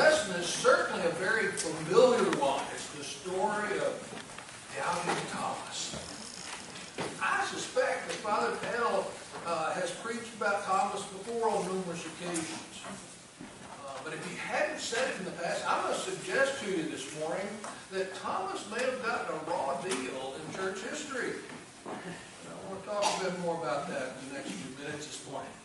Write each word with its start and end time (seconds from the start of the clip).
lesson 0.00 0.40
is 0.40 0.46
certainly 0.46 1.04
a 1.04 1.12
very 1.20 1.52
familiar 1.52 2.24
one. 2.40 2.64
It's 2.72 2.88
the 2.96 3.04
story 3.04 3.76
of 3.84 3.92
doubting 4.72 5.20
Thomas. 5.28 5.92
I 7.20 7.44
suspect 7.44 8.08
that 8.08 8.16
Father 8.24 8.56
Pell 8.64 9.04
uh, 9.44 9.74
has 9.74 9.90
preached 10.00 10.32
about 10.40 10.64
Thomas 10.64 11.04
before 11.04 11.50
on 11.50 11.66
numerous 11.66 12.00
occasions. 12.06 12.80
Uh, 13.84 13.92
but 14.02 14.14
if 14.14 14.24
he 14.24 14.36
hadn't 14.40 14.80
said 14.80 15.04
it 15.10 15.18
in 15.18 15.26
the 15.26 15.36
past, 15.36 15.68
I 15.68 15.82
must 15.82 16.08
suggest 16.08 16.64
to 16.64 16.70
you 16.70 16.84
this 16.88 17.04
morning 17.20 17.52
that 17.92 18.14
Thomas 18.14 18.64
may 18.72 18.80
have 18.80 19.04
gotten 19.04 19.36
a 19.36 19.50
raw 19.52 19.76
deal 19.84 20.32
in 20.32 20.56
church 20.56 20.80
history. 20.80 21.44
I 21.84 22.70
want 22.72 22.82
to 22.84 22.88
talk 22.88 23.04
a 23.20 23.24
bit 23.24 23.38
more 23.40 23.60
about 23.60 23.86
that 23.88 24.16
in 24.16 24.32
the 24.32 24.34
next 24.40 24.48
few 24.48 24.82
minutes 24.82 25.12
this 25.12 25.30
morning. 25.30 25.59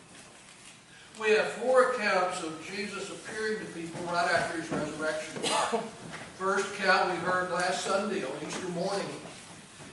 We 1.19 1.29
have 1.29 1.47
four 1.47 1.93
accounts 1.93 2.43
of 2.43 2.61
Jesus 2.69 3.09
appearing 3.09 3.59
to 3.59 3.65
people 3.71 4.03
right 4.07 4.29
after 4.33 4.61
his 4.61 4.69
resurrection. 4.69 5.41
First 6.35 6.73
account 6.75 7.11
we 7.11 7.17
heard 7.19 7.51
last 7.51 7.85
Sunday 7.85 8.25
on 8.25 8.31
Easter 8.45 8.67
morning. 8.69 9.07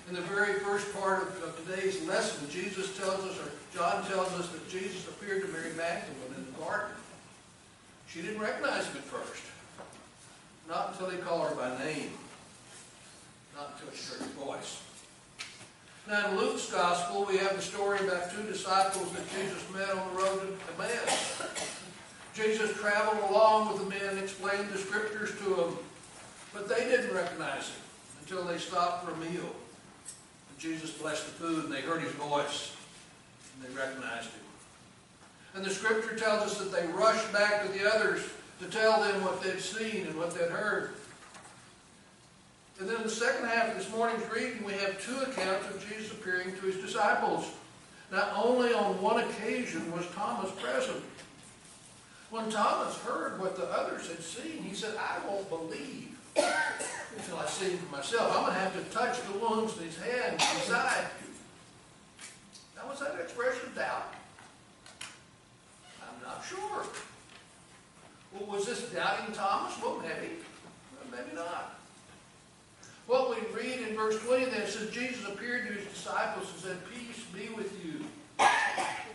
In 0.08 0.16
the 0.16 0.22
very 0.22 0.54
first 0.54 0.92
part 0.98 1.22
of, 1.22 1.42
of 1.44 1.64
today's 1.64 2.04
lesson, 2.08 2.50
Jesus 2.50 2.98
tells 2.98 3.24
us, 3.24 3.38
or 3.38 3.52
John 3.72 4.04
tells 4.06 4.32
us 4.32 4.48
that 4.48 4.68
Jesus 4.68 5.06
appeared 5.06 5.42
to 5.42 5.48
Mary 5.52 5.70
Magdalene 5.76 6.34
in 6.36 6.44
the 6.44 6.58
garden. 6.58 6.90
She 8.08 8.20
didn't 8.20 8.40
recognize 8.40 8.88
him 8.88 8.96
at 8.96 9.04
first. 9.04 9.44
Not 10.68 10.92
until 10.92 11.08
he 11.10 11.18
called 11.18 11.50
her 11.50 11.54
by 11.54 11.78
name. 11.84 12.10
Not 13.54 13.74
until 13.78 13.94
she 13.94 14.10
heard 14.10 14.22
his 14.22 14.32
voice. 14.32 14.82
Now 16.08 16.30
in 16.30 16.36
Luke's 16.36 16.70
gospel, 16.70 17.24
we 17.28 17.36
have 17.38 17.54
the 17.54 17.62
story 17.62 17.98
about 18.00 18.32
two 18.32 18.42
disciples 18.42 19.12
that 19.12 19.22
Jesus 19.30 19.62
met 19.72 19.88
on 19.90 20.14
the 20.14 20.22
road 20.22 20.40
to 20.40 20.74
Emmaus. 20.74 21.42
Jesus 22.34 22.76
traveled 22.76 23.30
along 23.30 23.72
with 23.72 23.82
the 23.82 23.88
men 23.88 24.18
explained 24.18 24.68
the 24.70 24.78
scriptures 24.78 25.30
to 25.38 25.54
them, 25.54 25.78
but 26.52 26.68
they 26.68 26.84
didn't 26.86 27.14
recognize 27.14 27.68
him 27.68 27.82
until 28.20 28.44
they 28.44 28.58
stopped 28.58 29.04
for 29.04 29.12
a 29.12 29.16
meal. 29.18 29.54
And 30.50 30.58
Jesus 30.58 30.90
blessed 30.90 31.26
the 31.26 31.32
food 31.32 31.64
and 31.64 31.72
they 31.72 31.82
heard 31.82 32.02
his 32.02 32.12
voice 32.12 32.74
and 33.54 33.70
they 33.70 33.78
recognized 33.78 34.30
him. 34.30 34.40
And 35.54 35.64
the 35.64 35.70
scripture 35.70 36.16
tells 36.16 36.42
us 36.42 36.58
that 36.58 36.72
they 36.72 36.86
rushed 36.92 37.32
back 37.32 37.62
to 37.62 37.68
the 37.78 37.88
others 37.94 38.22
to 38.60 38.66
tell 38.66 39.02
them 39.02 39.22
what 39.22 39.40
they'd 39.42 39.60
seen 39.60 40.06
and 40.06 40.16
what 40.16 40.34
they'd 40.34 40.50
heard. 40.50 40.94
And 42.82 42.90
then 42.90 42.96
in 42.96 43.04
the 43.04 43.10
second 43.10 43.46
half 43.46 43.68
of 43.68 43.76
this 43.76 43.88
morning's 43.92 44.28
reading, 44.28 44.64
we 44.64 44.72
have 44.72 45.00
two 45.00 45.16
accounts 45.18 45.68
of 45.68 45.88
Jesus 45.88 46.10
appearing 46.10 46.50
to 46.56 46.66
his 46.66 46.78
disciples. 46.78 47.48
Not 48.10 48.32
only 48.34 48.74
on 48.74 49.00
one 49.00 49.22
occasion 49.22 49.92
was 49.92 50.04
Thomas 50.16 50.50
present. 50.60 51.00
When 52.30 52.50
Thomas 52.50 52.96
heard 53.02 53.38
what 53.38 53.54
the 53.54 53.66
others 53.66 54.08
had 54.08 54.20
seen, 54.20 54.64
he 54.64 54.74
said, 54.74 54.96
I 54.98 55.24
won't 55.28 55.48
believe 55.48 56.18
until 56.34 57.36
I 57.38 57.46
see 57.46 57.76
for 57.76 57.94
myself. 57.94 58.36
I'm 58.36 58.46
going 58.46 58.54
to 58.54 58.58
have 58.58 58.74
to 58.74 58.92
touch 58.92 59.22
the 59.30 59.38
wounds 59.38 59.78
in 59.78 59.84
his 59.84 59.98
hand 59.98 60.32
and 60.32 60.62
side. 60.62 61.06
Now, 62.74 62.88
was 62.88 62.98
that 62.98 63.14
an 63.14 63.20
expression 63.20 63.68
of 63.68 63.76
doubt? 63.76 64.12
I'm 66.02 66.20
not 66.26 66.44
sure. 66.44 66.84
Well, 68.34 68.58
was 68.58 68.66
this 68.66 68.90
doubting 68.90 69.32
Thomas? 69.36 69.80
Well, 69.80 70.02
maybe. 70.02 70.32
Well, 70.96 71.22
maybe 71.22 71.36
not. 71.36 71.78
What 73.12 73.28
we 73.28 73.46
read 73.54 73.86
in 73.86 73.94
verse 73.94 74.18
20 74.24 74.46
then 74.46 74.66
says, 74.66 74.88
Jesus 74.88 75.22
appeared 75.28 75.68
to 75.68 75.74
his 75.74 75.84
disciples 75.84 76.50
and 76.50 76.62
said, 76.62 76.78
Peace 76.90 77.22
be 77.34 77.54
with 77.54 77.70
you. 77.84 78.06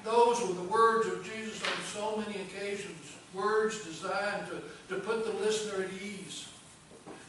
Those 0.06 0.40
were 0.40 0.54
the 0.54 0.70
words 0.70 1.08
of 1.08 1.26
Jesus 1.26 1.60
on 1.64 1.84
so 1.84 2.16
many 2.16 2.42
occasions, 2.42 3.18
words 3.34 3.84
designed 3.84 4.46
to, 4.50 4.94
to 4.94 5.02
put 5.02 5.26
the 5.26 5.34
listener 5.44 5.86
at 5.86 5.90
ease. 5.94 6.48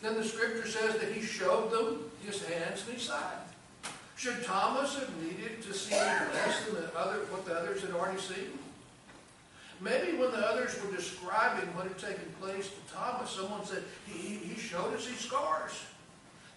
Then 0.03 0.17
the 0.17 0.23
scripture 0.23 0.69
says 0.69 0.97
that 0.97 1.11
he 1.11 1.23
showed 1.23 1.73
them 1.73 2.11
his 2.23 2.45
hands 2.45 2.85
and 2.87 2.99
his 2.99 3.05
side. 3.05 3.39
Should 4.19 4.45
Thomas 4.45 4.95
have 4.99 5.23
needed 5.23 5.63
to 5.63 5.73
see 5.73 5.95
less 5.95 6.67
than 6.67 6.83
the 6.83 6.95
other, 6.95 7.21
what 7.31 7.47
the 7.47 7.55
others 7.55 7.81
had 7.81 7.93
already 7.93 8.21
seen? 8.21 8.59
Maybe 9.81 10.19
when 10.19 10.33
the 10.33 10.47
others 10.47 10.79
were 10.85 10.95
describing 10.95 11.75
what 11.75 11.85
had 11.85 11.97
taken 11.97 12.31
place 12.39 12.69
to 12.69 12.95
Thomas, 12.95 13.31
someone 13.31 13.65
said, 13.65 13.85
he, 14.07 14.35
he 14.35 14.61
showed 14.61 14.95
us 14.95 15.07
his 15.07 15.17
scars. 15.17 15.73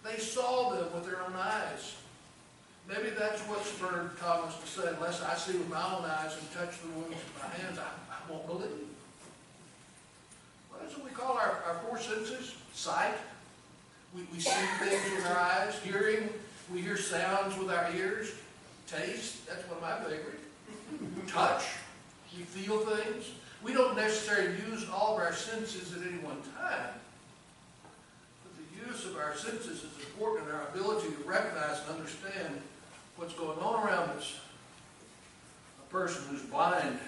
They 0.04 0.18
saw 0.18 0.70
them 0.70 0.92
with 0.94 1.06
their 1.06 1.22
own 1.22 1.34
eyes. 1.36 1.94
Maybe 2.88 3.10
that's 3.10 3.40
what 3.42 3.64
spurred 3.64 4.18
Thomas 4.18 4.56
to 4.58 4.66
say, 4.66 4.88
unless 4.94 5.22
I 5.22 5.34
see 5.34 5.56
with 5.56 5.70
my 5.70 5.82
own 5.82 6.04
eyes 6.04 6.36
and 6.36 6.52
touch 6.52 6.80
the 6.82 6.88
wounds 6.88 7.10
with 7.10 7.40
my 7.40 7.48
hands, 7.48 7.78
I, 7.78 7.84
I 8.12 8.30
won't 8.30 8.46
believe. 8.46 8.88
What 10.70 10.82
is 10.90 10.96
it 10.96 11.04
we 11.04 11.10
call 11.10 11.36
our, 11.36 11.62
our 11.66 11.80
four 11.86 11.98
senses? 11.98 12.56
Sight. 12.74 13.14
We, 14.14 14.22
we 14.32 14.40
see 14.40 14.50
things 14.80 15.16
with 15.16 15.26
our 15.26 15.38
eyes. 15.38 15.78
Hearing. 15.84 16.28
We 16.72 16.80
hear 16.80 16.96
sounds 16.96 17.56
with 17.56 17.70
our 17.70 17.92
ears. 17.94 18.32
Taste. 18.88 19.46
That's 19.46 19.62
one 19.68 19.76
of 19.76 19.82
my 19.82 20.10
favorite. 20.10 20.40
Touch. 21.28 21.64
We 22.36 22.42
feel 22.42 22.78
things. 22.80 23.30
We 23.62 23.72
don't 23.72 23.94
necessarily 23.94 24.56
use 24.68 24.88
all 24.92 25.14
of 25.16 25.22
our 25.22 25.32
senses 25.32 25.94
at 25.94 26.02
any 26.02 26.18
one 26.18 26.42
time 26.58 26.88
use 28.92 29.06
of 29.06 29.16
our 29.16 29.34
senses 29.34 29.84
is 29.84 30.04
important 30.06 30.48
in 30.48 30.54
our 30.54 30.68
ability 30.68 31.08
to 31.08 31.28
recognize 31.28 31.80
and 31.80 31.96
understand 31.96 32.60
what's 33.16 33.32
going 33.32 33.58
on 33.58 33.86
around 33.86 34.10
us. 34.10 34.38
A 35.80 35.90
person 35.90 36.22
who's 36.28 36.42
blind 36.42 36.98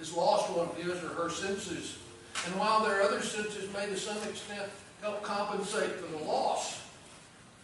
is 0.00 0.14
lost 0.14 0.50
one 0.50 0.68
of 0.68 0.76
his 0.76 1.02
or 1.02 1.08
her 1.08 1.28
senses. 1.28 1.98
And 2.46 2.54
while 2.54 2.84
their 2.84 3.02
other 3.02 3.20
senses 3.22 3.72
may 3.74 3.86
to 3.86 3.96
some 3.96 4.18
extent 4.28 4.70
help 5.02 5.22
compensate 5.24 5.90
for 5.96 6.16
the 6.16 6.24
loss, 6.24 6.80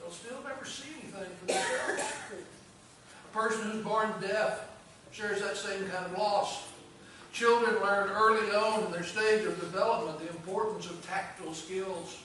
they'll 0.00 0.10
still 0.10 0.42
never 0.42 0.64
see 0.64 0.90
anything 1.00 1.30
for 1.40 1.46
themselves. 1.46 2.14
A 3.32 3.36
person 3.36 3.70
who's 3.70 3.84
born 3.84 4.12
deaf 4.20 4.68
shares 5.12 5.40
that 5.40 5.56
same 5.56 5.88
kind 5.88 6.06
of 6.06 6.18
loss. 6.18 6.64
Children 7.32 7.80
learn 7.80 8.10
early 8.10 8.50
on 8.56 8.86
in 8.86 8.92
their 8.92 9.04
stage 9.04 9.44
of 9.44 9.60
development 9.60 10.18
the 10.18 10.30
importance 10.30 10.86
of 10.86 11.06
tactile 11.06 11.54
skills 11.54 12.16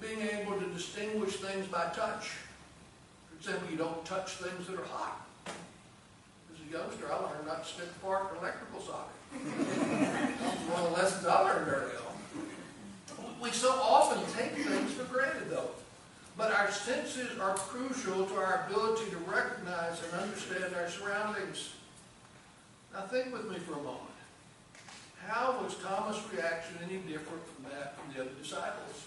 being 0.00 0.20
able 0.20 0.58
to 0.58 0.66
distinguish 0.66 1.36
things 1.36 1.66
by 1.66 1.84
touch. 1.94 2.32
For 3.30 3.36
example, 3.36 3.70
you 3.70 3.76
don't 3.76 4.04
touch 4.04 4.32
things 4.32 4.66
that 4.66 4.78
are 4.78 4.84
hot. 4.84 5.26
As 5.46 6.60
a 6.68 6.72
youngster, 6.72 7.12
I 7.12 7.16
learned 7.16 7.46
not 7.46 7.64
to 7.64 7.72
stick 7.72 7.88
apart 8.00 8.32
an 8.32 8.38
electrical 8.38 8.80
socket. 8.80 9.10
one 10.70 10.82
of 10.82 10.90
the 10.90 11.02
lessons 11.02 11.26
I 11.26 11.40
learned 11.42 11.68
early 11.68 11.96
on. 11.96 12.04
We 13.40 13.50
so 13.50 13.70
often 13.70 14.18
take 14.36 14.52
things 14.52 14.92
for 14.92 15.04
granted, 15.04 15.50
though. 15.50 15.70
But 16.36 16.52
our 16.52 16.70
senses 16.70 17.38
are 17.38 17.54
crucial 17.54 18.26
to 18.26 18.34
our 18.34 18.66
ability 18.68 19.10
to 19.10 19.16
recognize 19.18 20.02
and 20.02 20.22
understand 20.22 20.74
our 20.74 20.88
surroundings. 20.88 21.74
Now 22.92 23.02
think 23.02 23.32
with 23.32 23.48
me 23.50 23.58
for 23.58 23.74
a 23.74 23.82
moment. 23.82 24.00
How 25.26 25.58
was 25.62 25.76
Thomas' 25.76 26.20
reaction 26.32 26.76
any 26.84 26.98
different 26.98 27.42
from 27.46 27.64
that 27.70 27.96
from 27.96 28.12
the 28.12 28.22
other 28.22 28.34
disciples? 28.40 29.04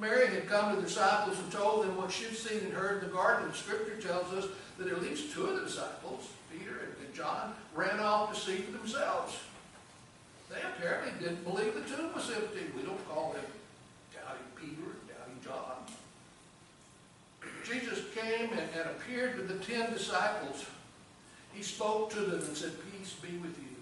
Mary 0.00 0.28
had 0.28 0.48
come 0.48 0.70
to 0.70 0.76
the 0.76 0.86
disciples 0.86 1.38
and 1.38 1.50
told 1.50 1.84
them 1.84 1.96
what 1.96 2.12
she'd 2.12 2.36
seen 2.36 2.60
and 2.60 2.72
heard 2.72 3.02
in 3.02 3.08
the 3.08 3.14
garden. 3.14 3.48
The 3.48 3.56
scripture 3.56 4.00
tells 4.00 4.32
us 4.32 4.46
that 4.78 4.88
at 4.88 5.02
least 5.02 5.32
two 5.32 5.46
of 5.46 5.56
the 5.56 5.66
disciples, 5.66 6.28
Peter 6.52 6.80
and 7.04 7.14
John, 7.14 7.52
ran 7.74 7.98
off 7.98 8.32
to 8.32 8.40
see 8.40 8.58
for 8.58 8.78
themselves. 8.78 9.36
They 10.48 10.60
apparently 10.62 11.12
didn't 11.18 11.44
believe 11.44 11.74
the 11.74 11.80
tomb 11.80 12.14
was 12.14 12.30
empty. 12.30 12.60
We 12.76 12.82
don't 12.82 13.08
call 13.08 13.32
them 13.32 13.44
doubting 14.14 14.46
Peter 14.54 14.92
doubting 15.08 15.40
John. 15.44 15.82
Jesus 17.64 18.04
came 18.14 18.50
and, 18.52 18.68
and 18.78 18.88
appeared 18.90 19.36
to 19.36 19.42
the 19.42 19.62
ten 19.64 19.92
disciples. 19.92 20.64
He 21.52 21.62
spoke 21.62 22.10
to 22.10 22.20
them 22.20 22.40
and 22.40 22.56
said, 22.56 22.72
Peace 22.92 23.14
be 23.14 23.36
with 23.38 23.58
you. 23.58 23.76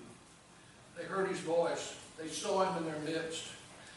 They 0.97 1.05
heard 1.05 1.29
his 1.29 1.41
voice. 1.41 1.95
They 2.19 2.29
saw 2.29 2.65
him 2.65 2.83
in 2.83 2.91
their 2.91 3.01
midst. 3.01 3.45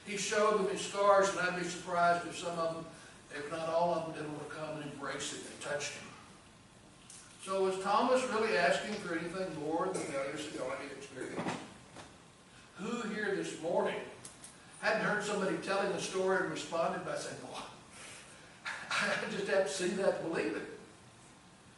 He 0.09 0.17
showed 0.17 0.57
them 0.57 0.67
his 0.75 0.81
scars, 0.81 1.29
and 1.29 1.39
I'd 1.39 1.61
be 1.61 1.67
surprised 1.67 2.25
if 2.25 2.35
some 2.35 2.57
of 2.57 2.73
them, 2.73 2.85
if 3.29 3.51
not 3.51 3.69
all 3.69 3.93
of 3.93 4.05
them, 4.05 4.15
didn't 4.15 4.35
want 4.35 4.49
to 4.49 4.55
come 4.55 4.81
and 4.81 4.91
embrace 4.91 5.33
him 5.33 5.41
and 5.45 5.61
touch 5.61 5.89
him. 5.89 6.03
So 7.45 7.63
was 7.65 7.77
Thomas 7.83 8.23
really 8.33 8.57
asking 8.57 8.95
for 8.95 9.13
anything 9.13 9.47
more 9.59 9.85
than 9.93 10.01
the 10.11 10.19
others 10.19 10.47
had 10.51 10.61
already 10.61 10.85
experienced? 10.97 11.55
Who 12.77 13.07
here 13.09 13.35
this 13.35 13.61
morning 13.61 13.99
hadn't 14.81 15.03
heard 15.03 15.23
somebody 15.23 15.57
telling 15.57 15.91
the 15.91 16.01
story 16.01 16.39
and 16.41 16.49
responded 16.49 17.05
by 17.05 17.15
saying, 17.15 17.37
well, 17.43 17.67
I 18.89 19.31
just 19.31 19.47
have 19.47 19.67
to 19.67 19.71
see 19.71 19.89
that 19.89 20.23
to 20.23 20.27
believe 20.27 20.55
it. 20.55 20.79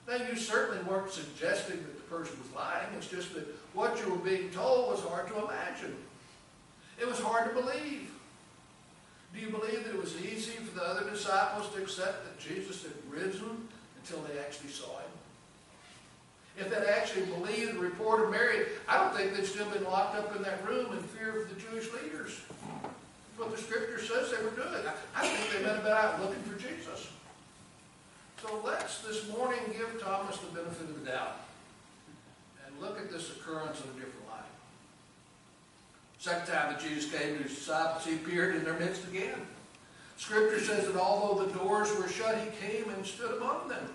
Now, 0.08 0.26
you 0.26 0.38
certainly 0.38 0.82
weren't 0.86 1.12
suggesting 1.12 1.78
that 1.80 1.98
the 1.98 2.04
person 2.04 2.38
was 2.42 2.56
lying. 2.56 2.88
It's 2.96 3.10
just 3.10 3.34
that 3.34 3.46
what 3.74 4.00
you 4.00 4.10
were 4.10 4.20
being 4.20 4.52
told 4.52 4.90
was 4.90 5.02
hard 5.02 5.28
to 5.28 5.34
imagine. 5.44 5.98
It 6.98 7.06
was 7.06 7.20
hard 7.20 7.50
to 7.50 7.62
believe. 7.62 8.08
Do 9.34 9.40
you 9.40 9.50
believe 9.50 9.86
that 9.86 9.96
it 9.96 10.02
was 10.02 10.16
easy 10.22 10.54
for 10.54 10.80
the 10.80 10.86
other 10.86 11.10
disciples 11.10 11.74
to 11.74 11.82
accept 11.82 12.26
that 12.26 12.40
Jesus 12.40 12.84
had 12.84 12.92
risen 13.10 13.68
until 14.02 14.22
they 14.24 14.40
actually 14.40 14.70
saw 14.70 14.88
him? 14.88 15.12
If 16.58 16.70
they'd 16.70 16.88
actually 16.88 17.26
believed 17.26 17.76
the 17.76 17.80
report 17.80 18.26
of 18.26 18.32
Mary, 18.32 18.66
I 18.88 18.98
don't 18.98 19.16
think 19.16 19.34
they'd 19.34 19.46
still 19.46 19.70
been 19.70 19.86
locked 19.86 20.16
up 20.16 20.36
in 20.36 20.44
that 20.44 20.68
room 20.68 20.92
in 20.92 21.02
fear 21.04 21.42
of 21.42 21.50
the 21.50 21.60
Jewish 21.60 21.88
leaders. 21.94 22.42
what 23.38 23.52
the 23.52 23.58
scripture 23.58 24.00
says 24.00 24.32
they 24.32 24.44
were 24.44 24.52
doing. 24.52 24.84
I, 25.16 25.28
think 25.28 25.52
they 25.52 25.66
meant 25.66 25.80
about 25.80 26.16
out 26.16 26.22
looking 26.22 26.44
for 26.44 26.60
Jesus. 26.60 27.08
So 28.42 28.62
let's 28.66 29.00
this 29.00 29.30
morning 29.30 29.60
give 29.72 30.02
Thomas 30.02 30.38
the 30.38 30.48
benefit 30.48 30.90
of 30.90 31.00
the 31.00 31.10
doubt 31.10 31.38
and 32.66 32.82
look 32.82 33.00
at 33.00 33.10
this 33.10 33.32
occurrence 33.32 33.82
in 33.82 33.90
a 33.92 33.94
different. 33.94 34.21
Second 36.22 36.54
time 36.54 36.72
that 36.72 36.80
Jesus 36.80 37.12
came 37.12 37.36
to 37.36 37.44
his 37.44 37.56
disciples, 37.56 38.06
he 38.06 38.14
appeared 38.14 38.56
in 38.56 38.64
their 38.64 38.78
midst 38.78 39.08
again. 39.08 39.42
Scripture 40.18 40.60
says 40.60 40.86
that 40.86 40.96
although 40.96 41.44
the 41.44 41.58
doors 41.58 41.92
were 41.98 42.08
shut, 42.08 42.38
he 42.38 42.68
came 42.68 42.88
and 42.92 43.04
stood 43.04 43.42
among 43.42 43.70
them. 43.70 43.90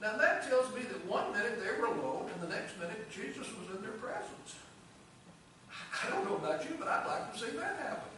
Now 0.00 0.16
that 0.16 0.48
tells 0.48 0.74
me 0.74 0.82
that 0.82 1.06
one 1.06 1.30
minute 1.30 1.62
they 1.62 1.80
were 1.80 1.86
alone, 1.86 2.28
and 2.32 2.42
the 2.42 2.52
next 2.52 2.76
minute 2.80 3.08
Jesus 3.12 3.46
was 3.46 3.76
in 3.76 3.80
their 3.82 3.92
presence. 3.92 4.56
I 5.70 6.10
don't 6.10 6.28
know 6.28 6.34
about 6.34 6.64
you, 6.64 6.74
but 6.80 6.88
I'd 6.88 7.06
like 7.06 7.32
to 7.32 7.38
see 7.38 7.56
that 7.58 7.76
happen. 7.78 8.10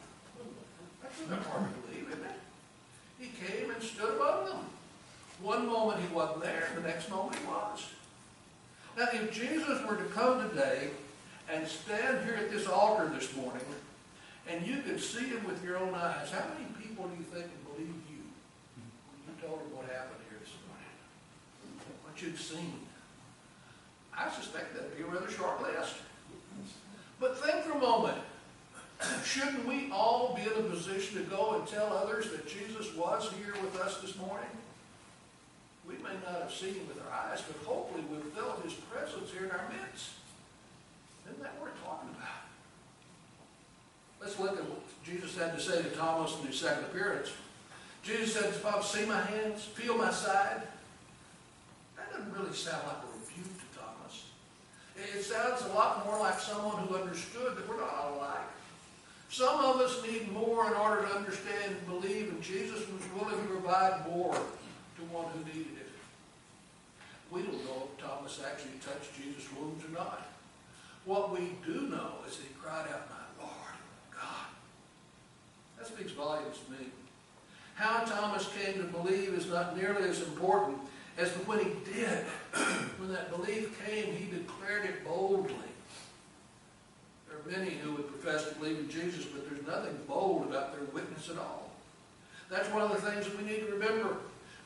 That's 1.02 1.20
not 1.28 1.42
hard 1.52 1.68
to 1.68 1.90
believe, 1.90 2.08
isn't 2.08 2.24
it? 2.24 2.40
He 3.20 3.28
came 3.46 3.72
and 3.72 3.82
stood 3.82 4.14
among 4.14 4.46
them. 4.46 4.60
One 5.42 5.66
moment 5.66 6.00
he 6.00 6.14
wasn't 6.14 6.44
there, 6.44 6.66
the 6.74 6.80
next 6.80 7.10
moment 7.10 7.36
he 7.36 7.44
was. 7.46 7.90
Now, 8.96 9.08
if 9.12 9.30
Jesus 9.30 9.84
were 9.86 9.96
to 9.96 10.04
come 10.04 10.48
today 10.48 10.92
and 11.50 11.66
stand 11.66 12.24
here 12.24 12.34
at 12.34 12.50
this 12.50 12.66
altar 12.66 13.08
this 13.08 13.34
morning, 13.36 13.62
and 14.48 14.66
you 14.66 14.82
could 14.82 15.00
see 15.00 15.26
him 15.26 15.44
with 15.44 15.64
your 15.64 15.78
own 15.78 15.94
eyes, 15.94 16.30
how 16.30 16.44
many 16.54 16.66
people 16.80 17.06
do 17.06 17.16
you 17.16 17.24
think 17.24 17.46
would 17.46 17.76
believe 17.76 17.94
you 18.10 18.22
when 19.10 19.22
you 19.26 19.42
told 19.42 19.60
them 19.60 19.76
what 19.76 19.86
happened 19.86 20.20
here 20.28 20.38
this 20.40 20.54
morning? 20.66 20.92
What 22.04 22.20
you'd 22.22 22.38
seen? 22.38 22.86
I 24.16 24.30
suspect 24.30 24.74
that'd 24.74 24.96
be 24.96 25.02
a 25.02 25.06
rather 25.06 25.30
short 25.30 25.62
list. 25.62 25.94
But 27.20 27.38
think 27.38 27.64
for 27.64 27.72
a 27.72 27.80
moment. 27.80 28.18
Shouldn't 29.24 29.66
we 29.66 29.90
all 29.92 30.34
be 30.34 30.42
in 30.42 30.64
a 30.64 30.68
position 30.68 31.22
to 31.22 31.28
go 31.28 31.56
and 31.56 31.66
tell 31.66 31.92
others 31.92 32.30
that 32.30 32.48
Jesus 32.48 32.94
was 32.96 33.30
here 33.38 33.54
with 33.62 33.78
us 33.80 34.00
this 34.00 34.16
morning? 34.16 34.48
We 35.86 35.94
may 35.96 36.16
not 36.24 36.42
have 36.42 36.52
seen 36.52 36.74
him 36.74 36.88
with 36.88 37.00
our 37.06 37.30
eyes, 37.30 37.42
but 37.46 37.64
hopefully 37.66 38.04
we've 38.10 38.32
felt 38.32 38.62
his 38.64 38.72
presence 38.72 39.30
here 39.30 39.44
in 39.44 39.50
our 39.50 39.68
midst. 39.68 40.10
Isn't 41.26 41.42
that 41.42 41.54
what 41.58 41.70
we're 41.70 41.84
talking 41.84 42.10
about? 42.10 42.46
Let's 44.20 44.38
look 44.38 44.58
at 44.58 44.68
what 44.68 44.82
Jesus 45.04 45.36
had 45.36 45.54
to 45.54 45.60
say 45.60 45.82
to 45.82 45.90
Thomas 45.90 46.36
in 46.40 46.46
his 46.46 46.58
second 46.58 46.84
appearance. 46.84 47.30
Jesus 48.02 48.34
said, 48.34 48.54
Father, 48.54 48.82
see 48.82 49.04
my 49.04 49.20
hands, 49.20 49.64
feel 49.64 49.98
my 49.98 50.10
side. 50.10 50.62
That 51.96 52.12
doesn't 52.12 52.32
really 52.32 52.54
sound 52.54 52.86
like 52.86 53.02
a 53.02 53.10
rebuke 53.18 53.58
to 53.58 53.78
Thomas. 53.78 54.30
It 54.96 55.22
sounds 55.22 55.62
a 55.62 55.74
lot 55.74 56.06
more 56.06 56.18
like 56.20 56.38
someone 56.38 56.86
who 56.86 56.96
understood 56.96 57.56
that 57.56 57.68
we're 57.68 57.80
not 57.80 57.92
all 57.92 58.18
alike. 58.18 58.46
Some 59.28 59.58
of 59.58 59.80
us 59.80 60.02
need 60.06 60.32
more 60.32 60.66
in 60.68 60.74
order 60.74 61.02
to 61.02 61.16
understand 61.16 61.76
and 61.76 61.86
believe, 61.86 62.28
and 62.28 62.40
Jesus 62.40 62.80
was 62.88 63.02
willing 63.14 63.42
to 63.42 63.52
provide 63.52 64.06
more 64.08 64.34
to 64.34 65.02
one 65.10 65.26
who 65.34 65.44
needed 65.46 65.76
it. 65.78 65.90
We 67.30 67.42
don't 67.42 67.64
know 67.64 67.88
if 67.90 68.04
Thomas 68.04 68.40
actually 68.48 68.78
touched 68.78 69.16
Jesus' 69.16 69.52
wounds 69.58 69.84
or 69.84 69.88
not. 69.88 70.35
What 71.06 71.30
we 71.30 71.52
do 71.64 71.82
know 71.82 72.14
is 72.28 72.36
that 72.36 72.42
he 72.42 72.54
cried 72.60 72.86
out, 72.92 73.08
My 73.08 73.44
Lord, 73.44 73.76
God. 74.12 74.46
That 75.78 75.86
speaks 75.86 76.10
volumes 76.10 76.58
to 76.66 76.72
me. 76.72 76.88
How 77.76 78.00
Thomas 78.00 78.48
came 78.48 78.74
to 78.74 78.88
believe 78.88 79.32
is 79.32 79.46
not 79.46 79.76
nearly 79.76 80.08
as 80.08 80.20
important 80.22 80.78
as 81.16 81.30
when 81.46 81.60
he 81.60 81.70
did. 81.84 82.24
when 82.98 83.12
that 83.12 83.30
belief 83.30 83.80
came, 83.86 84.16
he 84.16 84.26
declared 84.36 84.84
it 84.84 85.04
boldly. 85.04 85.54
There 87.28 87.38
are 87.38 87.58
many 87.58 87.76
who 87.76 87.92
would 87.92 88.08
profess 88.08 88.48
to 88.48 88.54
believe 88.56 88.80
in 88.80 88.90
Jesus, 88.90 89.26
but 89.26 89.48
there's 89.48 89.64
nothing 89.64 89.96
bold 90.08 90.48
about 90.50 90.72
their 90.72 90.86
witness 90.92 91.30
at 91.30 91.38
all. 91.38 91.70
That's 92.50 92.68
one 92.70 92.82
of 92.82 92.90
the 92.90 93.10
things 93.10 93.32
we 93.36 93.44
need 93.44 93.60
to 93.60 93.72
remember. 93.72 94.16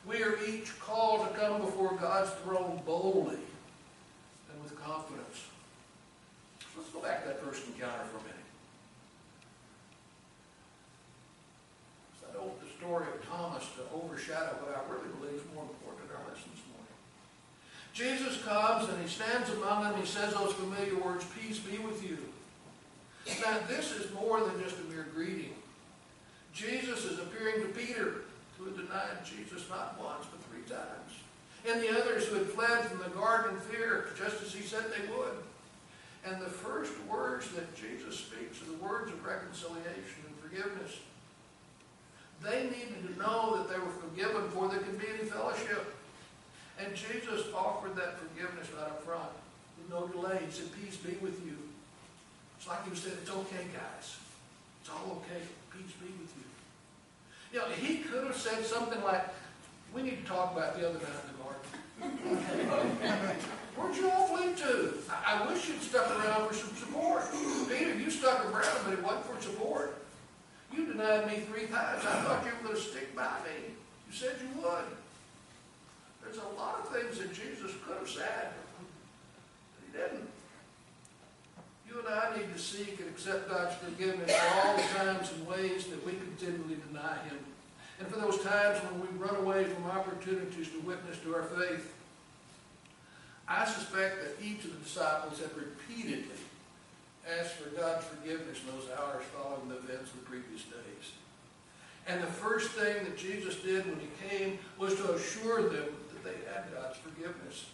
We 0.07 0.23
are 0.23 0.39
each 0.49 0.81
called 0.81 1.29
to 1.29 1.39
come 1.39 1.61
before 1.61 1.99
God's 2.01 2.31
throne 2.43 2.81
boldly 2.87 3.35
and 3.35 4.63
with 4.63 4.81
confidence. 4.83 5.50
So 6.81 6.87
let's 6.89 6.95
go 6.97 7.01
back 7.05 7.23
to 7.23 7.29
that 7.29 7.45
first 7.45 7.67
encounter 7.69 8.09
for 8.09 8.17
a 8.17 8.25
minute. 8.25 8.49
I 12.25 12.33
don't 12.33 12.47
want 12.49 12.61
the 12.65 12.73
story 12.73 13.05
of 13.05 13.21
Thomas 13.29 13.69
to 13.77 13.85
overshadow 13.93 14.57
what 14.65 14.73
I 14.73 14.81
really 14.89 15.13
believe 15.21 15.45
is 15.45 15.49
more 15.53 15.69
important 15.69 16.09
in 16.09 16.17
our 16.17 16.25
lesson 16.25 16.49
this 16.57 16.65
morning. 16.73 16.97
Jesus 17.93 18.41
comes 18.41 18.89
and 18.89 18.97
he 19.03 19.09
stands 19.13 19.51
among 19.51 19.85
them. 19.85 20.01
He 20.01 20.07
says 20.07 20.33
those 20.33 20.57
familiar 20.57 20.97
words, 20.97 21.27
Peace 21.37 21.59
be 21.59 21.77
with 21.85 22.01
you. 22.01 22.17
Now, 23.45 23.61
this 23.69 23.93
is 23.93 24.09
more 24.15 24.41
than 24.41 24.57
just 24.65 24.81
a 24.81 24.85
mere 24.89 25.05
greeting. 25.13 25.53
Jesus 26.55 27.05
is 27.05 27.19
appearing 27.19 27.61
to 27.61 27.69
Peter, 27.77 28.25
who 28.57 28.73
had 28.73 28.77
denied 28.81 29.21
Jesus 29.29 29.69
not 29.69 30.01
once, 30.01 30.25
but 30.33 30.41
three 30.49 30.65
times. 30.65 31.13
And 31.69 31.83
the 31.83 31.93
others 31.93 32.25
who 32.27 32.37
had 32.37 32.49
fled 32.49 32.87
from 32.87 33.05
the 33.05 33.13
garden 33.13 33.61
fear, 33.69 34.09
just 34.17 34.41
as 34.41 34.55
he 34.55 34.63
said 34.63 34.85
they 34.89 35.13
would. 35.13 35.37
And 36.25 36.41
the 36.41 36.51
first 36.51 36.93
words 37.09 37.51
that 37.53 37.75
Jesus 37.75 38.19
speaks 38.19 38.61
are 38.63 38.67
the 38.67 38.85
words 38.85 39.13
of 39.13 39.25
reconciliation 39.25 40.21
and 40.27 40.37
forgiveness. 40.37 40.99
They 42.43 42.65
needed 42.65 43.07
to 43.09 43.19
know 43.19 43.57
that 43.57 43.69
they 43.69 43.79
were 43.79 43.93
forgiven 43.93 44.43
before 44.43 44.69
there 44.69 44.81
could 44.81 44.99
be 44.99 45.07
any 45.09 45.29
fellowship. 45.29 45.97
And 46.79 46.95
Jesus 46.95 47.47
offered 47.55 47.97
that 47.97 48.19
forgiveness 48.19 48.69
right 48.73 48.89
up 48.89 49.03
front 49.03 49.29
with 49.77 49.91
no 49.91 50.07
delay. 50.09 50.41
He 50.47 50.53
said, 50.53 50.69
Peace 50.73 50.97
be 50.97 51.13
with 51.21 51.45
you. 51.45 51.57
It's 52.59 52.67
like 52.67 52.89
he 52.89 52.97
said, 52.97 53.13
It's 53.21 53.31
okay, 53.31 53.65
guys. 53.73 54.17
It's 54.81 54.91
all 54.91 55.23
okay. 55.23 55.43
Peace 55.73 55.93
be 56.01 56.07
with 56.07 56.33
you. 56.37 56.49
You 57.53 57.59
know, 57.61 57.69
he 57.75 57.99
could 57.99 58.25
have 58.25 58.37
said 58.37 58.65
something 58.65 59.03
like, 59.03 59.29
We 59.95 60.03
need 60.03 60.25
to 60.25 60.31
talk 60.31 60.57
about 60.57 60.79
the 60.79 60.89
other 60.89 60.99
night 60.99 61.21
in 62.01 62.01
the 62.01 62.09
garden. 62.09 63.37
Where'd 63.77 63.97
you 63.97 64.11
all 64.11 64.27
flee 64.27 64.55
to? 64.55 64.95
I, 65.11 65.39
I 65.39 65.53
wish 65.53 65.69
you'd 65.69 65.83
stuck 65.83 66.11
around 66.11 66.49
for 66.49 66.55
some 66.55 66.75
support. 66.77 67.23
Peter, 67.69 67.95
you 67.95 68.11
stuck 68.11 68.45
around, 68.47 68.79
but 68.85 68.93
it 68.93 69.03
wasn't 69.03 69.25
for 69.27 69.43
support. 69.43 70.03
You 70.73 70.87
denied 70.87 71.27
me 71.27 71.41
three 71.51 71.67
times. 71.67 72.05
I 72.07 72.23
thought 72.23 72.45
you 72.45 72.53
were 72.61 72.69
going 72.69 72.77
to 72.77 72.81
stick 72.81 73.15
by 73.17 73.39
me. 73.45 73.75
You 74.09 74.13
said 74.13 74.37
you 74.41 74.63
would. 74.63 74.85
There's 76.23 76.39
a 76.39 76.59
lot 76.59 76.81
of 76.81 76.89
things 76.89 77.19
that 77.19 77.33
Jesus 77.33 77.73
could 77.85 77.97
have 77.99 78.09
said, 78.09 78.53
but 78.55 78.87
he 79.85 79.99
didn't. 79.99 80.29
You 81.89 81.99
and 81.99 82.09
I 82.09 82.37
need 82.37 82.53
to 82.53 82.59
seek 82.59 83.01
and 83.01 83.09
accept 83.09 83.51
God's 83.51 83.75
forgiveness 83.77 84.33
for 84.33 84.61
all 84.61 84.77
the 84.77 84.83
times 84.83 85.33
and 85.33 85.47
ways 85.47 85.87
that 85.87 86.05
we 86.07 86.13
continually 86.13 86.77
deny 86.87 87.19
Him. 87.25 87.39
And 87.99 88.07
for 88.07 88.21
those 88.21 88.41
times 88.45 88.79
when 88.85 89.01
we 89.01 89.09
run 89.19 89.35
away 89.37 89.65
from 89.65 89.87
opportunities 89.87 90.69
to 90.69 90.81
witness 90.81 91.19
to 91.25 91.35
our 91.35 91.43
faith. 91.43 91.93
I 93.51 93.65
suspect 93.65 94.23
that 94.23 94.45
each 94.45 94.65
of 94.65 94.71
the 94.73 94.85
disciples 94.85 95.41
had 95.41 95.51
repeatedly 95.57 96.39
asked 97.39 97.55
for 97.55 97.69
God's 97.71 98.07
forgiveness 98.07 98.61
in 98.63 98.79
those 98.79 98.89
hours 98.97 99.25
following 99.35 99.69
the 99.69 99.77
events 99.77 100.13
of 100.13 100.21
the 100.21 100.27
previous 100.27 100.63
days. 100.63 101.13
And 102.07 102.23
the 102.23 102.29
first 102.29 102.71
thing 102.71 103.05
that 103.05 103.19
Jesus 103.19 103.57
did 103.57 103.85
when 103.87 103.99
he 103.99 104.09
came 104.29 104.59
was 104.79 104.95
to 104.95 105.15
assure 105.15 105.63
them 105.63 105.87
that 106.15 106.25
they 106.25 106.39
had 106.53 106.73
God's 106.73 106.97
forgiveness. 106.99 107.67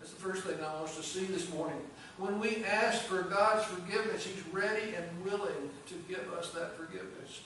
That's 0.00 0.12
the 0.12 0.20
first 0.20 0.44
thing 0.44 0.56
I 0.64 0.72
want 0.74 0.88
us 0.88 0.96
to 0.96 1.02
see 1.02 1.26
this 1.26 1.52
morning. 1.52 1.78
When 2.16 2.40
we 2.40 2.64
ask 2.64 3.02
for 3.02 3.22
God's 3.22 3.64
forgiveness, 3.66 4.24
he's 4.24 4.42
ready 4.52 4.94
and 4.94 5.06
willing 5.22 5.70
to 5.88 5.94
give 6.08 6.32
us 6.32 6.50
that 6.52 6.78
forgiveness. 6.78 7.42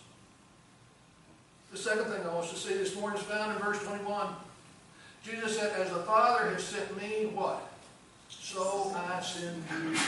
The 1.72 1.78
second 1.78 2.04
thing 2.04 2.22
I 2.22 2.32
want 2.32 2.46
us 2.46 2.52
to 2.52 2.68
see 2.68 2.74
this 2.74 2.94
morning 2.94 3.18
is 3.18 3.26
found 3.26 3.56
in 3.56 3.62
verse 3.62 3.82
21. 3.82 4.28
Jesus 5.22 5.58
said, 5.58 5.72
As 5.80 5.90
the 5.90 6.00
Father 6.00 6.50
has 6.50 6.62
sent 6.62 6.96
me, 7.00 7.26
what? 7.34 7.68
So 8.28 8.94
I 8.96 9.20
send 9.20 9.62
you. 9.70 9.98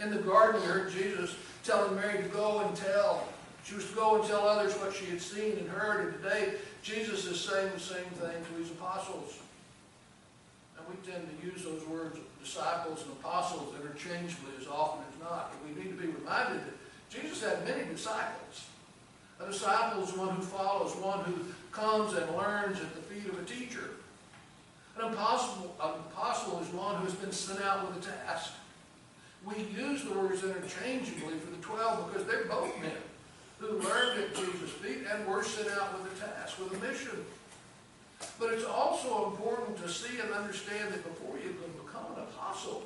In 0.00 0.10
the 0.10 0.18
garden, 0.18 0.60
we 0.60 0.66
heard 0.66 0.92
Jesus 0.92 1.36
telling 1.64 1.94
Mary 1.96 2.22
to 2.22 2.28
go 2.28 2.60
and 2.60 2.76
tell. 2.76 3.26
She 3.64 3.74
was 3.74 3.88
to 3.88 3.94
go 3.94 4.16
and 4.16 4.24
tell 4.24 4.46
others 4.46 4.74
what 4.74 4.94
she 4.94 5.06
had 5.06 5.20
seen 5.20 5.56
and 5.58 5.68
heard. 5.68 6.06
And 6.06 6.22
today, 6.22 6.54
Jesus 6.82 7.26
is 7.26 7.40
saying 7.40 7.70
the 7.72 7.80
same 7.80 8.04
thing 8.04 8.44
to 8.44 8.60
his 8.60 8.70
apostles. 8.72 9.38
And 10.76 10.86
we 10.88 11.10
tend 11.10 11.28
to 11.28 11.46
use 11.46 11.62
those 11.62 11.86
words, 11.86 12.18
disciples 12.42 13.02
and 13.02 13.12
apostles, 13.12 13.74
interchangeably 13.80 14.52
as 14.60 14.66
often 14.66 15.04
as 15.12 15.20
not. 15.20 15.52
But 15.52 15.68
we 15.68 15.80
need 15.80 15.96
to 15.96 16.02
be 16.02 16.12
reminded 16.12 16.60
that 16.60 16.74
Jesus 17.08 17.42
had 17.42 17.64
many 17.64 17.84
disciples. 17.84 18.66
A 19.40 19.46
disciple 19.46 20.02
is 20.02 20.12
one 20.14 20.34
who 20.34 20.42
follows, 20.42 20.96
one 20.96 21.24
who 21.24 21.34
comes 21.70 22.14
and 22.14 22.36
learns 22.36 22.80
at 22.80 22.94
the 22.94 23.02
feet 23.02 23.28
of 23.28 23.38
a 23.38 23.44
teacher. 23.44 23.90
An 24.98 25.12
apostle, 25.12 25.74
an 25.82 25.90
apostle 26.12 26.60
is 26.60 26.68
one 26.68 26.96
who 26.96 27.04
has 27.04 27.14
been 27.14 27.32
sent 27.32 27.60
out 27.62 27.88
with 27.88 28.04
a 28.04 28.10
task. 28.10 28.52
We 29.44 29.64
use 29.76 30.04
the 30.04 30.12
words 30.12 30.44
interchangeably 30.44 31.38
for 31.38 31.50
the 31.50 31.62
twelve 31.62 32.12
because 32.12 32.26
they're 32.26 32.44
both 32.44 32.78
men 32.80 32.92
who 33.58 33.78
learned 33.80 34.20
at 34.22 34.34
Jesus' 34.34 34.70
feet 34.70 35.06
and 35.10 35.26
were 35.26 35.42
sent 35.42 35.70
out 35.70 35.92
with 35.98 36.12
a 36.12 36.26
task, 36.26 36.58
with 36.58 36.72
a 36.72 36.86
mission. 36.86 37.24
But 38.38 38.52
it's 38.52 38.64
also 38.64 39.30
important 39.30 39.78
to 39.78 39.88
see 39.88 40.20
and 40.20 40.32
understand 40.32 40.92
that 40.92 41.02
before 41.02 41.36
you 41.38 41.54
can 41.54 41.72
become 41.84 42.12
an 42.16 42.22
apostle, 42.22 42.84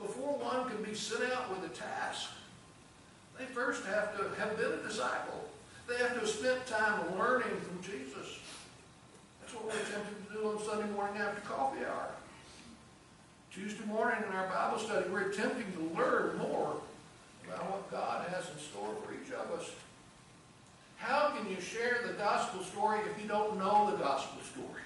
before 0.00 0.38
one 0.38 0.68
can 0.70 0.82
be 0.82 0.94
sent 0.94 1.24
out 1.32 1.50
with 1.50 1.70
a 1.70 1.74
task, 1.74 2.30
They 3.38 3.44
first 3.46 3.84
have 3.86 4.16
to 4.18 4.24
have 4.40 4.58
been 4.58 4.72
a 4.72 4.82
disciple. 4.82 5.48
They 5.86 5.96
have 5.98 6.14
to 6.14 6.20
have 6.20 6.28
spent 6.28 6.66
time 6.66 7.16
learning 7.16 7.56
from 7.60 7.80
Jesus. 7.82 8.40
That's 9.40 9.54
what 9.54 9.72
attempting 9.72 9.77
do 10.32 10.48
on 10.48 10.62
Sunday 10.62 10.90
morning 10.92 11.20
after 11.20 11.40
coffee 11.42 11.84
hour. 11.84 12.10
Tuesday 13.52 13.84
morning 13.86 14.22
in 14.28 14.36
our 14.36 14.46
Bible 14.48 14.78
study, 14.78 15.08
we're 15.10 15.30
attempting 15.30 15.72
to 15.72 15.98
learn 15.98 16.36
more 16.38 16.76
about 17.46 17.70
what 17.70 17.90
God 17.90 18.28
has 18.28 18.44
in 18.50 18.58
store 18.60 18.94
for 19.04 19.14
each 19.14 19.32
of 19.32 19.58
us. 19.58 19.70
How 20.96 21.30
can 21.30 21.48
you 21.48 21.60
share 21.60 22.00
the 22.06 22.12
gospel 22.14 22.62
story 22.62 23.00
if 23.10 23.22
you 23.22 23.28
don't 23.28 23.58
know 23.58 23.90
the 23.90 23.96
gospel 23.96 24.40
story? 24.42 24.82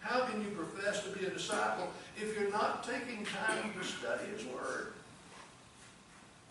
How 0.00 0.20
can 0.20 0.40
you 0.40 0.48
profess 0.48 1.02
to 1.04 1.10
be 1.10 1.26
a 1.26 1.30
disciple 1.30 1.88
if 2.16 2.38
you're 2.38 2.50
not 2.50 2.84
taking 2.84 3.26
time 3.26 3.72
to 3.78 3.84
study 3.84 4.24
His 4.34 4.46
Word? 4.46 4.94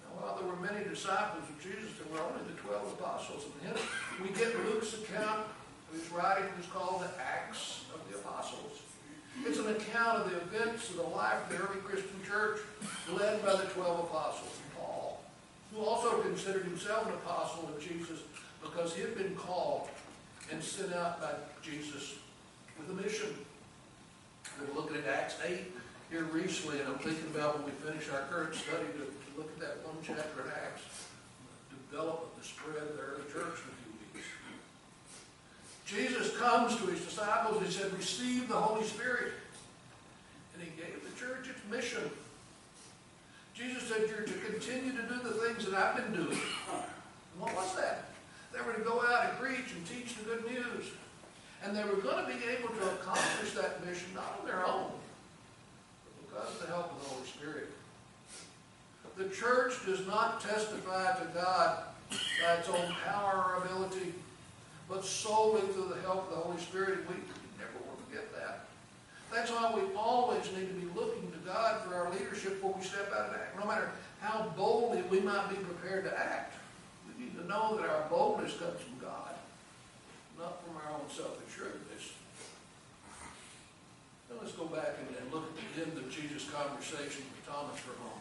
Now, 0.04 0.22
while 0.22 0.36
there 0.38 0.48
were 0.48 0.62
many 0.62 0.88
disciples 0.88 1.44
of 1.50 1.58
Jesus, 1.64 1.90
there 1.98 2.12
were 2.14 2.22
only 2.22 2.44
the 2.52 2.60
12 2.62 3.00
apostles. 3.00 3.46
And 3.46 3.72
hence, 3.72 3.82
we 4.22 4.30
get 4.38 4.54
Luke's 4.66 4.94
account 4.94 5.48
his 5.94 6.10
writing 6.12 6.50
is 6.60 6.65
called 6.68 7.01
the 7.01 7.22
Acts 7.22 7.86
of 7.94 8.01
the 8.10 8.18
Apostles. 8.18 8.82
It's 9.46 9.60
an 9.60 9.68
account 9.68 10.20
of 10.20 10.32
the 10.32 10.38
events 10.38 10.89
of 10.92 10.98
the 10.98 11.04
life 11.04 11.44
of 11.44 11.58
the 11.58 11.63
early 11.63 11.82
Christian 11.82 12.20
church 12.25 12.60
led 13.12 13.44
by 13.46 13.56
the 13.56 13.65
12 13.65 14.00
apostles. 14.00 14.60
Paul, 14.77 15.22
who 15.74 15.82
also 15.82 16.22
considered 16.22 16.63
himself 16.63 17.08
an 17.08 17.13
apostle 17.13 17.70
of 17.70 17.82
Jesus 17.82 18.20
because 18.62 18.96
he 18.96 19.01
had 19.01 19.18
been 19.18 19.36
called 19.36 19.89
and 20.51 20.63
sent 20.63 20.94
out 20.94 21.22
by 21.22 21.32
Jesus 21.62 22.15
with 22.80 22.89
a 22.89 23.01
mission. 23.01 23.30
We're 24.60 24.75
looking 24.80 24.98
at 24.98 25.08
Acts 25.08 25.36
8 25.44 25.60
here 26.10 26.24
recently, 26.24 26.80
and 26.80 26.89
I'm 26.89 27.00
thinking 27.00 27.25
about 27.34 27.58
when 27.58 27.65
we 27.65 27.72
finish 27.72 28.10
our 28.10 28.22
current 28.30 28.56
study 28.56 28.86
to, 28.94 29.04
to 29.04 29.30
look 29.38 29.50
at 29.56 29.60
that 29.60 29.86
one 29.86 29.98
chapter 30.06 30.44
in 30.44 30.50
Acts, 30.50 30.84
development, 31.89 32.38
the 32.38 32.44
spread 32.46 32.77
of 32.77 32.96
the 32.96 33.01
early 33.01 33.25
church 33.32 33.60
in 33.60 33.68
a 33.68 33.77
few 33.84 33.94
weeks. 34.13 34.27
Jesus 35.86 36.36
comes 36.38 36.75
to 36.77 36.88
his 36.88 37.01
disciples, 37.01 37.63
he 37.63 37.72
said, 37.72 37.94
receive 37.94 38.48
the 38.48 38.56
Holy 38.56 38.84
Spirit. 38.84 39.34
And 40.54 40.63
he 40.63 40.70
gave 40.82 41.04
the 41.04 41.20
church 41.20 41.48
its 41.48 41.60
mission. 41.70 42.10
Jesus 43.54 43.84
said, 43.84 44.10
you're 44.10 44.25
to 44.25 44.34
continue 44.51 44.92
to 44.92 45.04
do 45.04 45.20
the 45.24 45.36
things 45.36 45.65
that 45.65 45.75
I've 45.75 45.96
been 45.96 46.25
doing. 46.25 46.39
What 47.39 47.54
was 47.56 47.75
that? 47.75 48.10
They 48.54 48.62
were 48.65 48.74
to 48.74 48.82
go 48.82 49.01
out 49.01 49.30
and 49.30 49.39
preach 49.39 49.72
and 49.75 49.86
teach 49.86 50.15
the 50.15 50.24
good 50.24 50.46
news. 50.46 50.92
And 51.63 51.75
they 51.75 51.84
were 51.84 52.01
going 52.01 52.25
to 52.25 52.32
be 52.32 52.44
able 52.46 52.70
to 52.70 52.92
accomplish 52.92 53.51
that 53.54 53.86
mission 53.86 54.08
not 54.13 54.39
on 54.39 54.48
their 54.48 54.65
own, 54.65 54.92
but 56.04 56.27
because 56.27 56.56
of 56.56 56.62
the 56.62 56.68
help 56.68 56.92
of 56.92 57.04
the 57.04 57.10
Holy 57.10 57.27
Spirit. 57.27 57.70
The 59.18 59.30
church 59.30 59.74
does 59.86 60.06
not 60.06 60.42
testify 60.42 61.18
to 61.20 61.25
God 61.34 61.84
by 62.12 62.54
its 62.56 62.70
own 62.70 62.94
power 63.06 63.56
or 63.56 63.63
ability, 63.63 64.13
but 64.89 65.04
solely 65.04 65.62
through 65.74 65.94
the 65.94 66.01
help 66.01 66.30
of 66.30 66.38
the 66.38 66.42
Holy 66.44 66.62
Spirit. 66.62 67.08
We 67.10 67.15
never 67.58 67.77
will 67.86 67.98
forget 68.08 68.32
that. 68.34 68.65
That's 69.34 69.51
why 69.51 69.74
we 69.74 69.82
always 69.96 70.46
need 70.54 70.68
to 70.68 70.74
be 70.74 70.88
looking 70.96 71.32
to 71.32 71.38
God 71.39 71.82
for 71.84 71.96
our 71.96 72.12
leadership 72.12 72.62
before 72.62 72.75
we 72.77 72.84
step 72.86 73.12
out 73.13 73.27
and 73.30 73.36
act. 73.36 73.60
No 73.60 73.68
matter 73.68 73.92
how 74.22 74.54
boldly 74.56 75.01
we 75.04 75.20
might 75.20 75.50
be 75.50 75.56
prepared 75.56 76.06
to 76.06 76.18
act, 76.18 76.56
we 77.08 77.25
need 77.25 77.36
to 77.38 77.46
know 77.48 77.75
that 77.77 77.89
our 77.89 78.08
boldness 78.10 78.58
comes 78.58 78.80
from 78.80 79.00
God, 79.01 79.36
not 80.38 80.63
from 80.63 80.77
our 80.77 80.94
own 80.94 81.10
self-assuredness. 81.10 82.13
Now 84.30 84.38
let's 84.42 84.54
go 84.54 84.65
back 84.65 84.98
and, 85.00 85.18
and 85.18 85.34
look 85.34 85.46
at 85.46 85.75
the 85.75 85.84
end 85.84 85.98
of 85.98 86.10
Jesus' 86.10 86.50
conversation 86.50 87.24
with 87.34 87.46
Thomas 87.48 87.80
for 87.80 87.92
a 87.92 88.00
moment. 88.00 88.15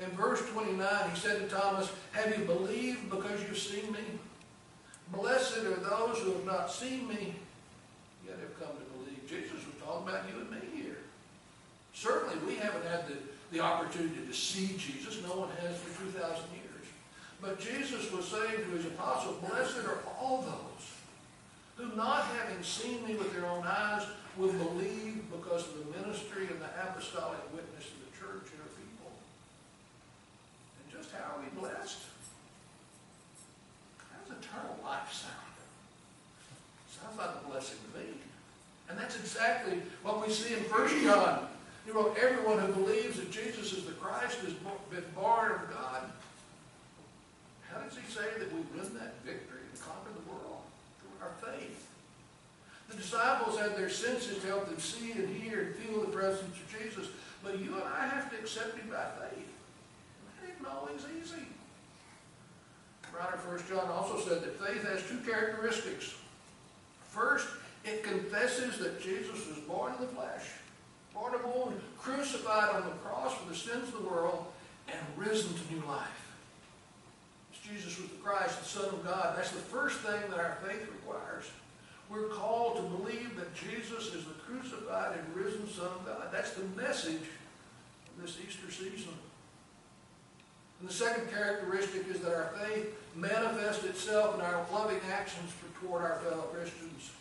In 0.00 0.10
verse 0.16 0.42
29, 0.50 1.10
he 1.10 1.18
said 1.18 1.48
to 1.48 1.54
Thomas, 1.54 1.92
Have 2.12 2.36
you 2.36 2.44
believed 2.44 3.08
because 3.10 3.40
you've 3.42 3.58
seen 3.58 3.92
me? 3.92 4.00
Blessed 5.12 5.58
are 5.58 5.76
those 5.76 6.18
who 6.18 6.32
have 6.32 6.46
not 6.46 6.70
seen 6.70 7.06
me, 7.08 7.34
yet 8.26 8.38
have 8.38 8.58
come 8.58 8.76
to 8.76 8.84
believe. 8.96 9.28
Jesus 9.28 9.64
was 9.66 9.76
talking 9.84 10.08
about 10.08 10.24
you 10.28 10.40
and 10.40 10.50
me 10.50 10.82
here. 10.82 10.98
Certainly, 11.94 12.46
we 12.46 12.56
haven't 12.56 12.84
had 12.86 13.06
the, 13.06 13.16
the 13.50 13.60
opportunity 13.60 14.26
to 14.26 14.34
see 14.34 14.76
Jesus. 14.78 15.22
No 15.22 15.36
one 15.36 15.50
has 15.60 15.76
for 15.78 16.02
2,000 16.02 16.20
years. 16.52 16.86
But 17.40 17.60
Jesus 17.60 18.10
was 18.10 18.26
saying 18.26 18.64
to 18.64 18.70
his 18.76 18.86
apostles, 18.86 19.36
Blessed 19.48 19.84
are 19.86 19.98
all 20.20 20.42
those 20.42 20.84
who, 21.76 21.96
not 21.96 22.24
having 22.38 22.62
seen 22.62 23.04
me 23.06 23.16
with 23.16 23.32
their 23.34 23.46
own 23.46 23.64
eyes, 23.66 24.06
will 24.36 24.52
believe 24.52 25.30
because 25.30 25.68
of 25.68 25.84
the 25.84 25.98
ministry 26.00 26.46
and 26.48 26.60
the 26.60 26.70
apostolic 26.88 27.40
witness 27.52 27.90
of 27.90 27.98
the 28.00 28.12
church 28.16 28.48
and 28.48 28.60
her 28.62 28.72
people. 28.78 29.12
And 30.80 30.86
just 30.88 31.12
how 31.12 31.36
are 31.36 31.40
we 31.42 31.50
blessed? 31.60 31.98
How 33.98 34.22
does 34.24 34.38
eternal 34.38 34.78
life 34.84 35.12
sound? 35.12 35.52
Sounds 36.88 37.18
like 37.18 37.42
a 37.44 37.50
blessing 37.50 37.78
to 37.92 37.98
me. 37.98 38.06
And 38.92 39.00
that's 39.00 39.16
exactly 39.16 39.80
what 40.02 40.20
we 40.20 40.30
see 40.30 40.52
in 40.52 40.60
1 40.68 41.02
John. 41.02 41.48
He 41.86 41.90
wrote, 41.92 42.14
everyone 42.20 42.58
who 42.58 42.84
believes 42.84 43.16
that 43.16 43.32
Jesus 43.32 43.72
is 43.72 43.86
the 43.86 43.92
Christ 43.92 44.36
has 44.40 44.52
been 44.52 45.04
born 45.16 45.52
of 45.52 45.72
God. 45.72 46.12
How 47.72 47.80
does 47.80 47.96
he 47.96 48.04
say 48.12 48.28
that 48.38 48.52
we 48.52 48.60
win 48.76 48.92
that 49.00 49.16
victory 49.24 49.64
and 49.64 49.80
conquer 49.80 50.12
the 50.12 50.30
world? 50.30 50.60
Through 51.00 51.24
our 51.24 51.32
faith. 51.40 51.88
The 52.90 52.96
disciples 52.98 53.58
had 53.58 53.76
their 53.76 53.88
senses 53.88 54.42
to 54.42 54.46
help 54.46 54.66
them 54.66 54.78
see 54.78 55.12
and 55.12 55.34
hear 55.42 55.62
and 55.62 55.74
feel 55.76 56.02
the 56.02 56.12
presence 56.12 56.54
of 56.54 56.78
Jesus. 56.78 57.08
But 57.42 57.60
you 57.60 57.74
and 57.76 57.84
I 57.84 58.06
have 58.08 58.30
to 58.30 58.38
accept 58.38 58.76
him 58.76 58.90
by 58.90 59.06
faith. 59.24 59.48
That 60.60 60.70
always 60.70 61.00
easy. 61.18 61.46
Writer 63.16 63.38
1 63.48 63.58
John 63.70 63.90
also 63.90 64.20
said 64.20 64.42
that 64.42 64.60
faith 64.60 64.84
has 64.84 65.02
two 65.08 65.18
characteristics. 65.28 66.14
First, 67.08 67.46
it 67.84 68.02
confesses 68.02 68.78
that 68.78 69.02
Jesus 69.02 69.46
was 69.48 69.58
born 69.66 69.94
in 69.94 70.00
the 70.00 70.06
flesh, 70.08 70.44
born 71.14 71.34
of 71.34 71.44
woman, 71.44 71.80
crucified 71.98 72.74
on 72.74 72.84
the 72.84 72.96
cross 72.96 73.34
for 73.34 73.48
the 73.48 73.56
sins 73.56 73.88
of 73.88 74.02
the 74.02 74.08
world, 74.08 74.46
and 74.88 74.98
risen 75.16 75.52
to 75.54 75.74
new 75.74 75.84
life. 75.86 76.08
Jesus 77.68 77.98
was 78.00 78.10
the 78.10 78.16
Christ, 78.16 78.58
the 78.60 78.68
Son 78.68 78.86
of 78.86 79.04
God. 79.04 79.36
That's 79.36 79.50
the 79.50 79.58
first 79.58 80.00
thing 80.00 80.20
that 80.30 80.38
our 80.38 80.58
faith 80.66 80.86
requires. 80.90 81.44
We're 82.10 82.28
called 82.28 82.76
to 82.76 82.82
believe 82.82 83.36
that 83.36 83.54
Jesus 83.54 84.14
is 84.14 84.24
the 84.24 84.34
crucified 84.46 85.18
and 85.18 85.36
risen 85.36 85.68
Son 85.68 85.86
of 85.86 86.04
God. 86.04 86.28
That's 86.32 86.52
the 86.52 86.64
message 86.76 87.22
of 87.22 88.22
this 88.22 88.36
Easter 88.46 88.70
season. 88.70 89.14
And 90.80 90.88
the 90.88 90.92
second 90.92 91.30
characteristic 91.30 92.08
is 92.08 92.20
that 92.20 92.34
our 92.34 92.52
faith 92.58 92.94
manifests 93.14 93.84
itself 93.84 94.34
in 94.34 94.40
our 94.40 94.66
loving 94.72 95.00
actions 95.10 95.52
toward 95.80 96.02
our 96.02 96.18
fellow 96.18 96.42
Christians. 96.52 97.12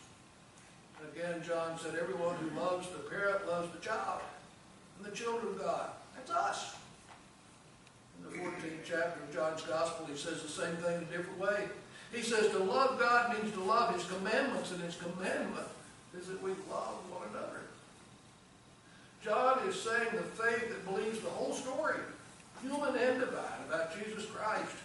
Again, 1.10 1.42
John 1.46 1.78
said, 1.78 1.96
everyone 2.00 2.36
who 2.36 2.60
loves 2.60 2.88
the 2.90 3.00
parent 3.00 3.48
loves 3.48 3.72
the 3.74 3.80
child 3.80 4.22
and 4.98 5.12
the 5.12 5.16
children 5.16 5.54
of 5.54 5.60
God. 5.60 5.90
That's 6.16 6.32
us. 6.32 6.76
In 8.18 8.30
the 8.30 8.38
14th 8.38 8.84
chapter 8.86 9.24
of 9.24 9.34
John's 9.34 9.62
Gospel, 9.64 10.06
he 10.06 10.18
says 10.18 10.42
the 10.42 10.48
same 10.48 10.76
thing 10.78 10.98
in 10.98 11.04
a 11.04 11.18
different 11.18 11.40
way. 11.40 11.68
He 12.14 12.22
says 12.22 12.52
to 12.52 12.60
love 12.60 13.00
God 13.00 13.34
means 13.34 13.54
to 13.54 13.64
love 13.64 13.96
His 13.96 14.06
commandments, 14.06 14.72
and 14.72 14.82
His 14.82 14.96
commandment 14.96 15.68
is 16.18 16.28
that 16.28 16.44
we 16.44 16.52
love 16.70 17.00
one 17.10 17.28
another. 17.32 17.62
John 19.24 19.68
is 19.68 19.80
saying 19.80 20.10
the 20.12 20.24
faith 20.24 20.70
that 20.70 20.86
believes 20.86 21.20
the 21.20 21.30
whole 21.30 21.54
story, 21.54 22.00
human 22.62 22.96
and 22.96 23.20
divine, 23.20 23.62
about 23.68 23.98
Jesus 23.98 24.26
Christ, 24.26 24.76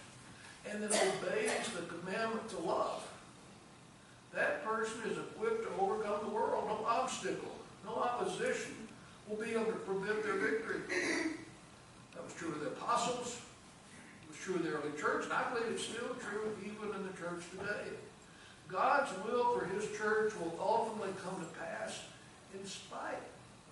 and 0.69 0.81
then 0.81 0.89
obeys 0.89 1.69
the 1.75 1.81
commandment 1.83 2.47
to 2.49 2.59
love. 2.59 3.06
That 4.37 4.63
person 4.63 5.01
is 5.09 5.17
equipped 5.17 5.63
to 5.63 5.81
overcome 5.81 6.19
the 6.23 6.29
world. 6.29 6.65
No 6.67 6.85
obstacle, 6.85 7.57
no 7.83 7.95
opposition 7.95 8.87
will 9.27 9.43
be 9.43 9.53
able 9.53 9.65
to 9.65 9.79
prevent 9.79 10.21
their 10.21 10.35
victory. 10.35 10.81
That 12.13 12.23
was 12.23 12.35
true 12.35 12.49
of 12.49 12.59
the 12.59 12.67
apostles. 12.67 13.41
It 14.21 14.29
was 14.29 14.37
true 14.37 14.55
of 14.55 14.63
the 14.63 14.69
early 14.69 14.95
church, 14.95 15.23
and 15.23 15.33
I 15.33 15.49
believe 15.49 15.73
it's 15.73 15.85
still 15.85 16.13
true 16.21 16.55
even 16.61 16.95
in 16.95 17.07
the 17.07 17.13
church 17.17 17.45
today. 17.49 17.89
God's 18.67 19.09
will 19.25 19.57
for 19.57 19.65
his 19.65 19.89
church 19.97 20.33
will 20.39 20.55
ultimately 20.61 21.13
come 21.25 21.39
to 21.39 21.59
pass 21.59 22.01
in 22.53 22.63
spite 22.63 23.17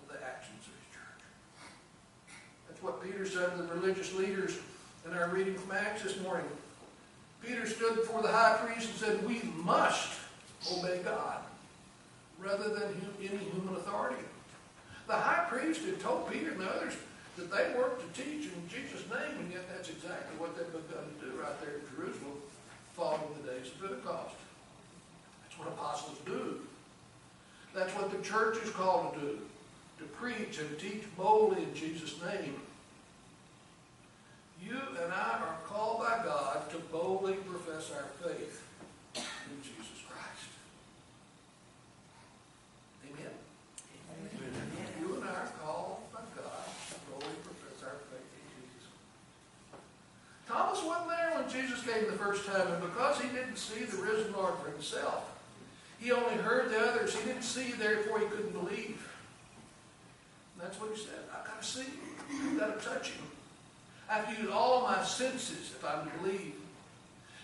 of 0.02 0.12
the 0.12 0.26
actions 0.26 0.66
of 0.66 0.74
his 0.82 0.90
church. 0.90 2.38
That's 2.66 2.82
what 2.82 3.04
Peter 3.04 3.24
said 3.24 3.56
to 3.56 3.62
the 3.62 3.72
religious 3.72 4.12
leaders 4.14 4.58
in 5.06 5.16
our 5.16 5.28
reading 5.28 5.54
from 5.54 5.76
Acts 5.76 6.02
this 6.02 6.20
morning. 6.22 6.48
Peter 7.40 7.68
stood 7.68 7.94
before 7.94 8.20
the 8.20 8.32
high 8.32 8.58
priest 8.64 8.90
and 8.90 8.98
said, 8.98 9.28
We 9.28 9.42
must 9.62 10.25
obey 10.72 11.00
God 11.04 11.40
rather 12.38 12.68
than 12.68 12.94
any 13.20 13.44
human 13.44 13.76
authority. 13.76 14.22
The 15.06 15.14
high 15.14 15.46
priest 15.48 15.82
had 15.82 16.00
told 16.00 16.30
Peter 16.30 16.50
and 16.50 16.60
the 16.60 16.68
others 16.68 16.94
that 17.36 17.50
they 17.50 17.78
weren't 17.78 18.00
to 18.00 18.22
teach 18.22 18.46
in 18.46 18.68
Jesus' 18.68 19.04
name, 19.08 19.38
and 19.38 19.52
yet 19.52 19.68
that's 19.68 19.88
exactly 19.88 20.36
what 20.38 20.56
they've 20.56 20.66
begun 20.66 21.04
to 21.04 21.26
do 21.26 21.40
right 21.40 21.60
there 21.60 21.76
in 21.76 21.82
Jerusalem 21.94 22.40
following 22.94 23.36
the 23.42 23.52
days 23.52 23.66
of 23.68 23.80
Pentecost. 23.80 24.34
That's 25.42 25.58
what 25.58 25.68
apostles 25.68 26.18
do. 26.24 26.60
That's 27.74 27.92
what 27.94 28.10
the 28.10 28.26
church 28.26 28.56
is 28.64 28.70
called 28.70 29.14
to 29.14 29.20
do, 29.20 29.38
to 29.98 30.04
preach 30.04 30.58
and 30.58 30.78
teach 30.78 31.04
boldly 31.16 31.62
in 31.62 31.74
Jesus' 31.74 32.16
name. 32.24 32.54
You 34.64 34.78
and 35.02 35.12
I 35.12 35.38
are 35.40 35.58
called 35.66 36.00
by 36.00 36.24
God 36.24 36.70
to 36.70 36.78
boldly 36.90 37.34
profess 37.34 37.92
our 37.92 38.06
the 38.22 38.34
first 52.26 52.46
time, 52.46 52.66
and 52.72 52.82
because 52.82 53.20
he 53.20 53.28
didn't 53.28 53.56
see 53.56 53.84
the 53.84 54.02
risen 54.02 54.32
Lord 54.32 54.54
for 54.62 54.70
himself, 54.70 55.30
he 56.00 56.10
only 56.10 56.34
heard 56.34 56.70
the 56.70 56.78
others. 56.78 57.14
He 57.14 57.24
didn't 57.24 57.42
see, 57.42 57.72
therefore 57.72 58.18
he 58.18 58.26
couldn't 58.26 58.52
believe. 58.52 59.08
And 60.54 60.62
that's 60.62 60.80
what 60.80 60.90
he 60.90 60.98
said. 60.98 61.20
I've 61.32 61.46
got 61.46 61.62
to 61.62 61.66
see 61.66 61.82
him. 61.82 62.50
I've 62.50 62.58
got 62.58 62.80
to 62.80 62.86
touch 62.86 63.10
him. 63.10 63.24
I 64.10 64.14
have 64.18 64.36
to 64.36 64.42
use 64.42 64.50
all 64.50 64.82
my 64.82 65.02
senses 65.04 65.72
if 65.76 65.84
I'm 65.84 66.10
to 66.10 66.18
believe. 66.18 66.54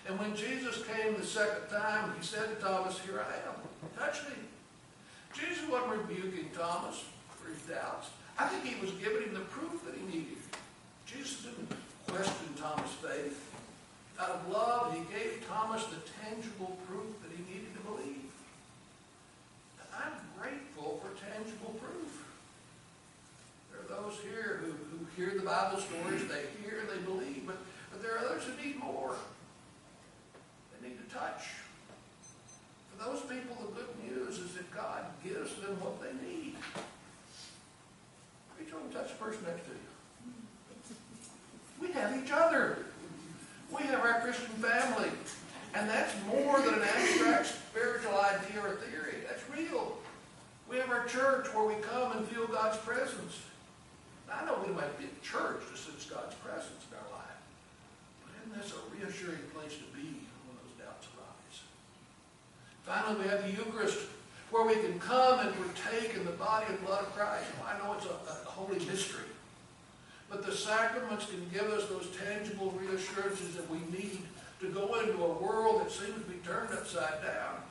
And 0.09 0.19
when 0.19 0.35
Jesus 0.35 0.83
came 0.85 1.17
the 1.17 1.25
second 1.25 1.69
time, 1.71 2.13
he 2.19 2.27
said 2.27 2.49
to 2.49 2.57
Thomas, 2.57 2.99
Here 3.01 3.21
I 3.21 3.49
am. 3.49 3.55
Touch 3.97 4.23
me. 4.29 4.35
Jesus 5.33 5.69
wasn't 5.71 6.09
rebuking 6.09 6.51
Thomas 6.57 7.05
for 7.37 7.51
his 7.51 7.63
doubts. 7.63 8.11
I 8.37 8.49
think 8.49 8.65
he 8.65 8.81
was 8.81 8.91
giving 8.93 9.29
him 9.29 9.35
the 9.35 9.41
proof 9.41 9.85
that 9.87 9.95
he 9.95 10.05
needed. 10.07 10.39
Jesus 11.07 11.45
didn't 11.45 11.73
question 12.07 12.55
Thomas' 12.57 12.91
faith. 12.95 13.52
Out 14.23 14.31
of 14.31 14.53
love, 14.53 14.95
he 14.95 15.01
gave 15.13 15.45
Thomas 15.49 15.83
the 15.87 15.99
tangible 16.23 16.79
proof 16.87 17.11
that 17.23 17.31
he 17.35 17.43
needed 17.53 17.75
to 17.75 17.81
believe. 17.83 18.31
And 19.83 19.89
I'm 19.99 20.15
grateful 20.39 21.03
for 21.03 21.11
tangible 21.19 21.75
proof. 21.83 22.23
There 23.73 23.83
are 23.83 24.01
those 24.01 24.21
here 24.23 24.63
who, 24.63 24.71
who 24.71 25.07
hear 25.17 25.35
the 25.37 25.45
Bible 25.45 25.81
stories, 25.81 26.23
they 26.29 26.47
hear 26.63 26.87
they 26.87 27.03
believe, 27.03 27.43
but, 27.49 27.59
but 27.91 28.01
there 28.01 28.15
are 28.15 28.19
others 28.19 28.45
who 28.45 28.65
need 28.65 28.79
more. 28.79 29.17
They 30.71 30.89
need 30.89 30.99
to 31.03 31.13
touch. 31.13 31.43
For 32.95 33.05
those 33.05 33.23
people, 33.23 33.57
the 33.59 33.75
good 33.75 33.91
news 34.07 34.39
is 34.39 34.55
that 34.55 34.71
God 34.71 35.07
gives 35.25 35.57
them 35.57 35.81
what 35.81 36.01
they 36.01 36.15
need. 36.25 36.55
Reach 38.57 38.73
over 38.73 38.85
and 38.85 38.93
touch 38.93 39.09
the 39.09 39.17
person 39.17 39.43
next 39.49 39.65
to 39.65 39.73
you. 39.73 39.91
We 41.81 41.91
have 41.91 42.17
each 42.23 42.31
other. 42.31 42.87
We 43.73 43.85
have 43.85 44.05
our 44.05 44.21
Christian 44.21 44.53
family. 44.61 45.09
And 45.75 45.89
that's 45.89 46.13
more 46.29 46.61
than 46.61 46.75
an 46.75 46.83
abstract 46.83 47.47
spiritual 47.47 48.13
idea 48.21 48.61
or 48.61 48.77
theory. 48.77 49.25
That's 49.27 49.43
real. 49.49 49.97
We 50.69 50.77
have 50.77 50.91
our 50.91 51.07
church 51.07 51.47
where 51.55 51.65
we 51.65 51.75
come 51.81 52.13
and 52.13 52.29
feel 52.29 52.47
God's 52.47 52.77
presence. 52.79 53.41
Now, 54.29 54.35
I 54.43 54.45
know 54.45 54.63
we 54.67 54.75
might 54.75 54.99
be 54.99 55.05
at 55.05 55.23
church 55.23 55.63
to 55.71 55.77
sense 55.77 56.05
God's 56.05 56.35
presence 56.37 56.85
in 56.85 56.97
our 57.01 57.09
life. 57.17 57.41
But 58.21 58.37
isn't 58.45 58.61
this 58.61 58.77
a 58.77 58.81
reassuring 58.93 59.49
place 59.57 59.73
to 59.81 59.89
be 59.97 60.21
when 60.45 60.55
those 60.61 60.77
doubts 60.77 61.09
arise? 61.17 61.65
Finally, 62.85 63.12
we 63.23 63.29
have 63.29 63.43
the 63.45 63.51
Eucharist 63.51 63.99
where 64.51 64.67
we 64.67 64.75
can 64.75 64.99
come 64.99 65.41
and 65.41 65.55
partake 65.55 66.15
in 66.15 66.25
the 66.25 66.33
body 66.33 66.67
and 66.69 66.85
blood 66.85 67.03
of 67.03 67.17
Christ. 67.17 67.47
I 67.65 67.79
know 67.79 67.95
it's 67.95 68.07
a, 68.07 68.09
a 68.09 68.51
holy 68.51 68.79
mystery. 68.85 69.25
But 70.29 70.45
the 70.45 70.53
sacraments 70.53 71.27
can 71.27 71.47
give 71.53 71.71
us 71.71 71.89
those 71.89 72.09
tangible 72.27 72.71
reassurances 72.73 73.55
that 73.57 73.71
we 73.71 73.79
need 73.97 74.19
to 74.61 74.69
go 74.69 75.01
into 75.01 75.23
a 75.23 75.33
world 75.35 75.81
that 75.81 75.91
seems 75.91 76.15
to 76.15 76.31
be 76.31 76.39
turned 76.45 76.73
upside 76.73 77.23
down. 77.23 77.63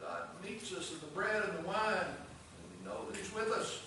God 0.00 0.28
meets 0.44 0.72
us 0.72 0.92
in 0.92 1.00
the 1.00 1.06
bread 1.14 1.42
and 1.48 1.58
the 1.58 1.68
wine, 1.68 1.94
and 1.94 2.66
we 2.70 2.88
know 2.88 3.08
that 3.10 3.16
He's 3.16 3.32
with 3.34 3.50
us. 3.52 3.80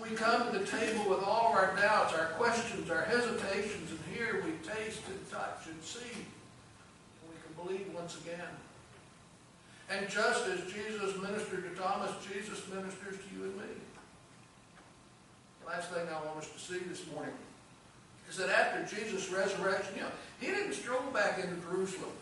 We 0.00 0.10
come 0.10 0.50
to 0.50 0.58
the 0.58 0.64
table 0.64 1.10
with 1.10 1.22
all 1.22 1.52
our 1.52 1.76
doubts, 1.76 2.14
our 2.14 2.26
questions, 2.38 2.90
our 2.90 3.02
hesitations, 3.02 3.90
and 3.90 4.00
here 4.14 4.42
we 4.44 4.52
taste 4.66 5.00
and 5.08 5.30
touch 5.30 5.66
and 5.66 5.82
see. 5.82 6.00
And 6.14 7.28
we 7.28 7.36
can 7.42 7.66
believe 7.66 7.94
once 7.94 8.18
again. 8.24 8.48
And 9.90 10.08
just 10.08 10.46
as 10.46 10.60
Jesus 10.72 11.20
ministered 11.20 11.64
to 11.68 11.80
Thomas, 11.80 12.12
Jesus 12.22 12.62
ministers 12.72 13.16
to 13.18 13.34
you 13.34 13.44
and 13.44 13.56
me. 13.56 13.74
The 15.62 15.66
last 15.66 15.90
thing 15.90 16.06
I 16.08 16.24
want 16.24 16.38
us 16.38 16.48
to 16.48 16.58
see 16.60 16.78
this 16.88 17.04
morning 17.12 17.34
is 18.30 18.36
that 18.36 18.48
after 18.50 18.96
Jesus' 18.96 19.30
resurrection, 19.30 19.94
you 19.96 20.02
know, 20.02 20.12
he 20.40 20.46
didn't 20.46 20.74
stroll 20.74 21.10
back 21.12 21.42
into 21.42 21.56
Jerusalem. 21.66 22.12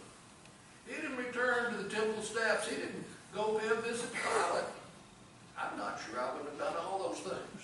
He 0.87 0.95
didn't 0.95 1.19
return 1.19 1.73
to 1.73 1.83
the 1.83 1.91
temple 1.91 2.23
steps. 2.23 2.69
He 2.69 2.77
didn't 2.77 3.05
go 3.35 3.61
visit 3.85 4.09
Pilate. 4.15 4.65
I'm 5.59 5.77
not 5.77 6.01
sure 6.01 6.19
I 6.19 6.33
would 6.37 6.47
have 6.47 6.59
done 6.59 6.75
all 6.83 7.11
those 7.11 7.19
things. 7.19 7.63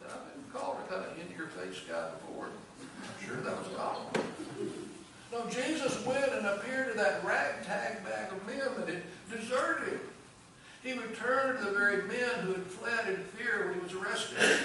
But 0.00 0.10
I've 0.10 0.34
been 0.34 0.44
called 0.52 0.76
a 0.84 0.92
kind 0.92 1.04
of 1.06 1.18
in-your-face 1.18 1.80
guy 1.88 2.10
before. 2.10 2.48
I'm 2.48 3.26
sure 3.26 3.36
that 3.36 3.56
was 3.56 3.68
possible. 3.68 4.31
No, 5.32 5.46
Jesus 5.46 6.04
went 6.04 6.30
and 6.30 6.46
appeared 6.46 6.92
to 6.92 6.98
that 6.98 7.24
ragtag 7.24 8.04
bag 8.04 8.30
of 8.30 8.46
men 8.46 8.58
that 8.76 8.88
had 8.88 9.02
deserted 9.30 9.94
him. 9.94 10.00
He 10.82 10.92
returned 10.92 11.58
to 11.58 11.64
the 11.64 11.78
very 11.78 12.02
men 12.02 12.40
who 12.42 12.52
had 12.52 12.66
fled 12.66 13.08
in 13.08 13.16
fear 13.36 13.66
when 13.66 13.74
he 13.74 13.80
was 13.80 13.94
arrested. 13.94 14.60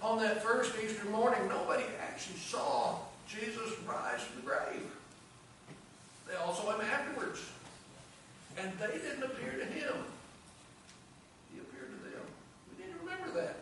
On 0.00 0.18
that 0.22 0.42
first 0.42 0.72
Easter 0.82 1.04
morning, 1.10 1.46
nobody 1.48 1.84
actually 2.00 2.38
saw 2.38 2.96
Jesus 3.28 3.70
rise 3.86 4.22
from 4.22 4.40
the 4.40 4.46
grave. 4.46 4.90
They 6.26 6.36
all 6.36 6.54
saw 6.54 6.78
him 6.78 6.80
afterwards. 6.80 7.40
And 8.58 8.72
they 8.78 8.98
didn't 8.98 9.22
appear 9.22 9.52
to 9.58 9.66
him. 9.66 9.94
He 11.52 11.60
appeared 11.60 11.90
to 11.90 12.10
them. 12.10 12.24
We 12.70 12.84
need 12.84 12.92
to 12.92 12.98
remember 13.04 13.38
that. 13.38 13.56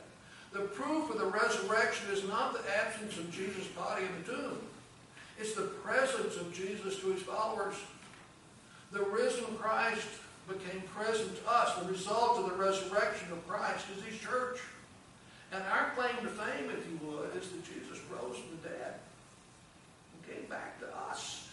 The 0.53 0.68
proof 0.68 1.11
of 1.11 1.18
the 1.18 1.27
resurrection 1.27 2.11
is 2.12 2.29
not 2.29 2.53
the 2.53 2.62
absence 2.77 3.18
of 3.18 3.31
Jesus' 3.33 3.66
body 3.68 4.05
in 4.05 4.22
the 4.22 4.33
tomb. 4.33 4.59
It's 5.38 5.55
the 5.55 5.62
presence 5.62 6.37
of 6.37 6.53
Jesus 6.53 6.98
to 7.01 7.12
his 7.12 7.22
followers. 7.22 7.77
The 8.90 9.05
risen 9.05 9.44
Christ 9.57 10.09
became 10.48 10.83
present 10.94 11.37
to 11.37 11.51
us. 11.51 11.77
The 11.77 11.92
result 11.92 12.38
of 12.38 12.51
the 12.51 12.57
resurrection 12.57 13.31
of 13.31 13.46
Christ 13.46 13.87
is 13.96 14.05
his 14.05 14.20
church. 14.20 14.59
And 15.53 15.62
our 15.70 15.90
claim 15.94 16.16
to 16.22 16.29
fame, 16.29 16.70
if 16.70 16.87
you 16.90 16.98
would, 17.07 17.37
is 17.37 17.51
that 17.51 17.64
Jesus 17.64 18.03
rose 18.11 18.37
from 18.37 18.59
the 18.62 18.68
dead 18.68 18.94
and 20.12 20.37
came 20.37 20.48
back 20.48 20.81
to 20.81 20.87
us. 21.11 21.48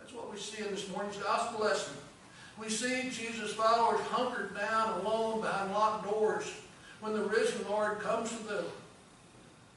That's 0.00 0.12
what 0.12 0.32
we 0.32 0.38
see 0.38 0.64
in 0.64 0.70
this 0.70 0.88
morning's 0.88 1.18
gospel 1.18 1.64
lesson. 1.64 1.94
We 2.60 2.68
see 2.68 3.10
Jesus' 3.10 3.54
followers 3.54 4.00
hunkered 4.00 4.56
down 4.56 5.00
alone 5.00 5.40
behind 5.40 5.72
locked 5.72 6.10
doors. 6.10 6.52
When 7.00 7.12
the 7.14 7.24
risen 7.24 7.68
Lord 7.68 8.00
comes 8.00 8.30
to 8.30 8.42
them, 8.44 8.64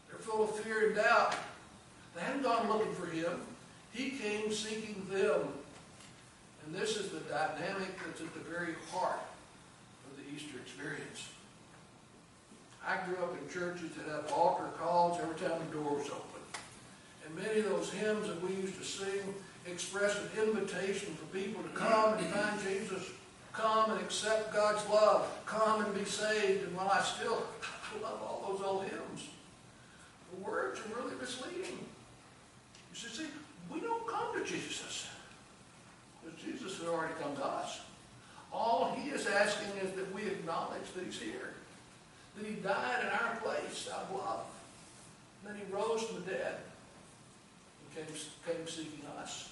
they're 0.09 0.19
full 0.19 0.43
of 0.43 0.55
fear 0.57 0.87
and 0.87 0.95
doubt. 0.95 1.35
They 2.15 2.21
hadn't 2.21 2.43
gone 2.43 2.69
looking 2.69 2.93
for 2.93 3.07
him. 3.07 3.41
He 3.91 4.11
came 4.11 4.51
seeking 4.51 5.05
them. 5.11 5.41
And 6.65 6.73
this 6.73 6.97
is 6.97 7.11
the 7.11 7.19
dynamic 7.19 7.97
that's 8.05 8.21
at 8.21 8.33
the 8.33 8.39
very 8.39 8.73
heart 8.91 9.19
of 10.09 10.17
the 10.17 10.23
Easter 10.35 10.57
experience. 10.57 11.29
I 12.87 12.97
grew 13.05 13.17
up 13.23 13.35
in 13.39 13.49
churches 13.49 13.91
that 13.97 14.05
had 14.05 14.31
altar 14.31 14.69
calls 14.77 15.19
every 15.19 15.35
time 15.35 15.59
the 15.67 15.77
door 15.77 15.95
was 15.95 16.07
open. 16.07 16.41
And 17.25 17.35
many 17.35 17.59
of 17.59 17.69
those 17.69 17.91
hymns 17.91 18.27
that 18.27 18.41
we 18.41 18.55
used 18.55 18.77
to 18.77 18.83
sing 18.83 19.33
expressed 19.65 20.17
an 20.17 20.47
invitation 20.47 21.15
for 21.15 21.25
people 21.35 21.63
to 21.63 21.69
come 21.69 22.17
and 22.17 22.27
find 22.27 22.61
Jesus, 22.61 23.09
come 23.53 23.91
and 23.91 23.99
accept 24.01 24.53
God's 24.53 24.87
love, 24.89 25.27
come 25.45 25.83
and 25.83 25.93
be 25.95 26.05
saved. 26.05 26.67
And 26.67 26.75
while 26.75 26.89
I 26.89 27.01
still 27.01 27.41
love 28.01 28.21
all 28.21 28.45
those 28.51 28.65
old 28.65 28.83
hymns, 28.83 29.29
the 30.31 30.43
words 30.43 30.79
are 30.79 31.01
really 31.01 31.15
misleading. 31.19 31.79
You 32.95 33.09
see, 33.09 33.23
see, 33.23 33.29
we 33.73 33.81
don't 33.81 34.07
come 34.07 34.39
to 34.39 34.45
Jesus 34.49 35.07
because 36.23 36.39
Jesus 36.41 36.77
has 36.79 36.87
already 36.87 37.13
come 37.21 37.35
to 37.35 37.45
us. 37.45 37.81
All 38.53 38.95
he 38.97 39.09
is 39.09 39.27
asking 39.27 39.75
is 39.83 39.91
that 39.97 40.15
we 40.15 40.21
acknowledge 40.21 40.93
that 40.95 41.03
he's 41.03 41.19
here, 41.19 41.55
that 42.37 42.47
he 42.47 42.53
died 42.53 43.01
in 43.01 43.09
our 43.09 43.35
place 43.43 43.89
out 43.93 44.07
of 44.09 44.15
love, 44.15 44.45
then 45.43 45.55
he 45.55 45.73
rose 45.73 46.03
from 46.03 46.23
the 46.23 46.31
dead 46.31 46.55
and 47.97 48.07
came, 48.07 48.15
came 48.47 48.65
seeking 48.65 49.05
us. 49.19 49.49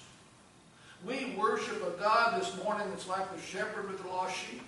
We 1.04 1.34
worship 1.38 1.86
a 1.86 2.00
God 2.00 2.40
this 2.40 2.56
morning 2.64 2.86
that's 2.88 3.06
like 3.06 3.30
the 3.36 3.42
shepherd 3.42 3.90
with 3.90 4.02
the 4.02 4.08
lost 4.08 4.36
sheep. 4.38 4.62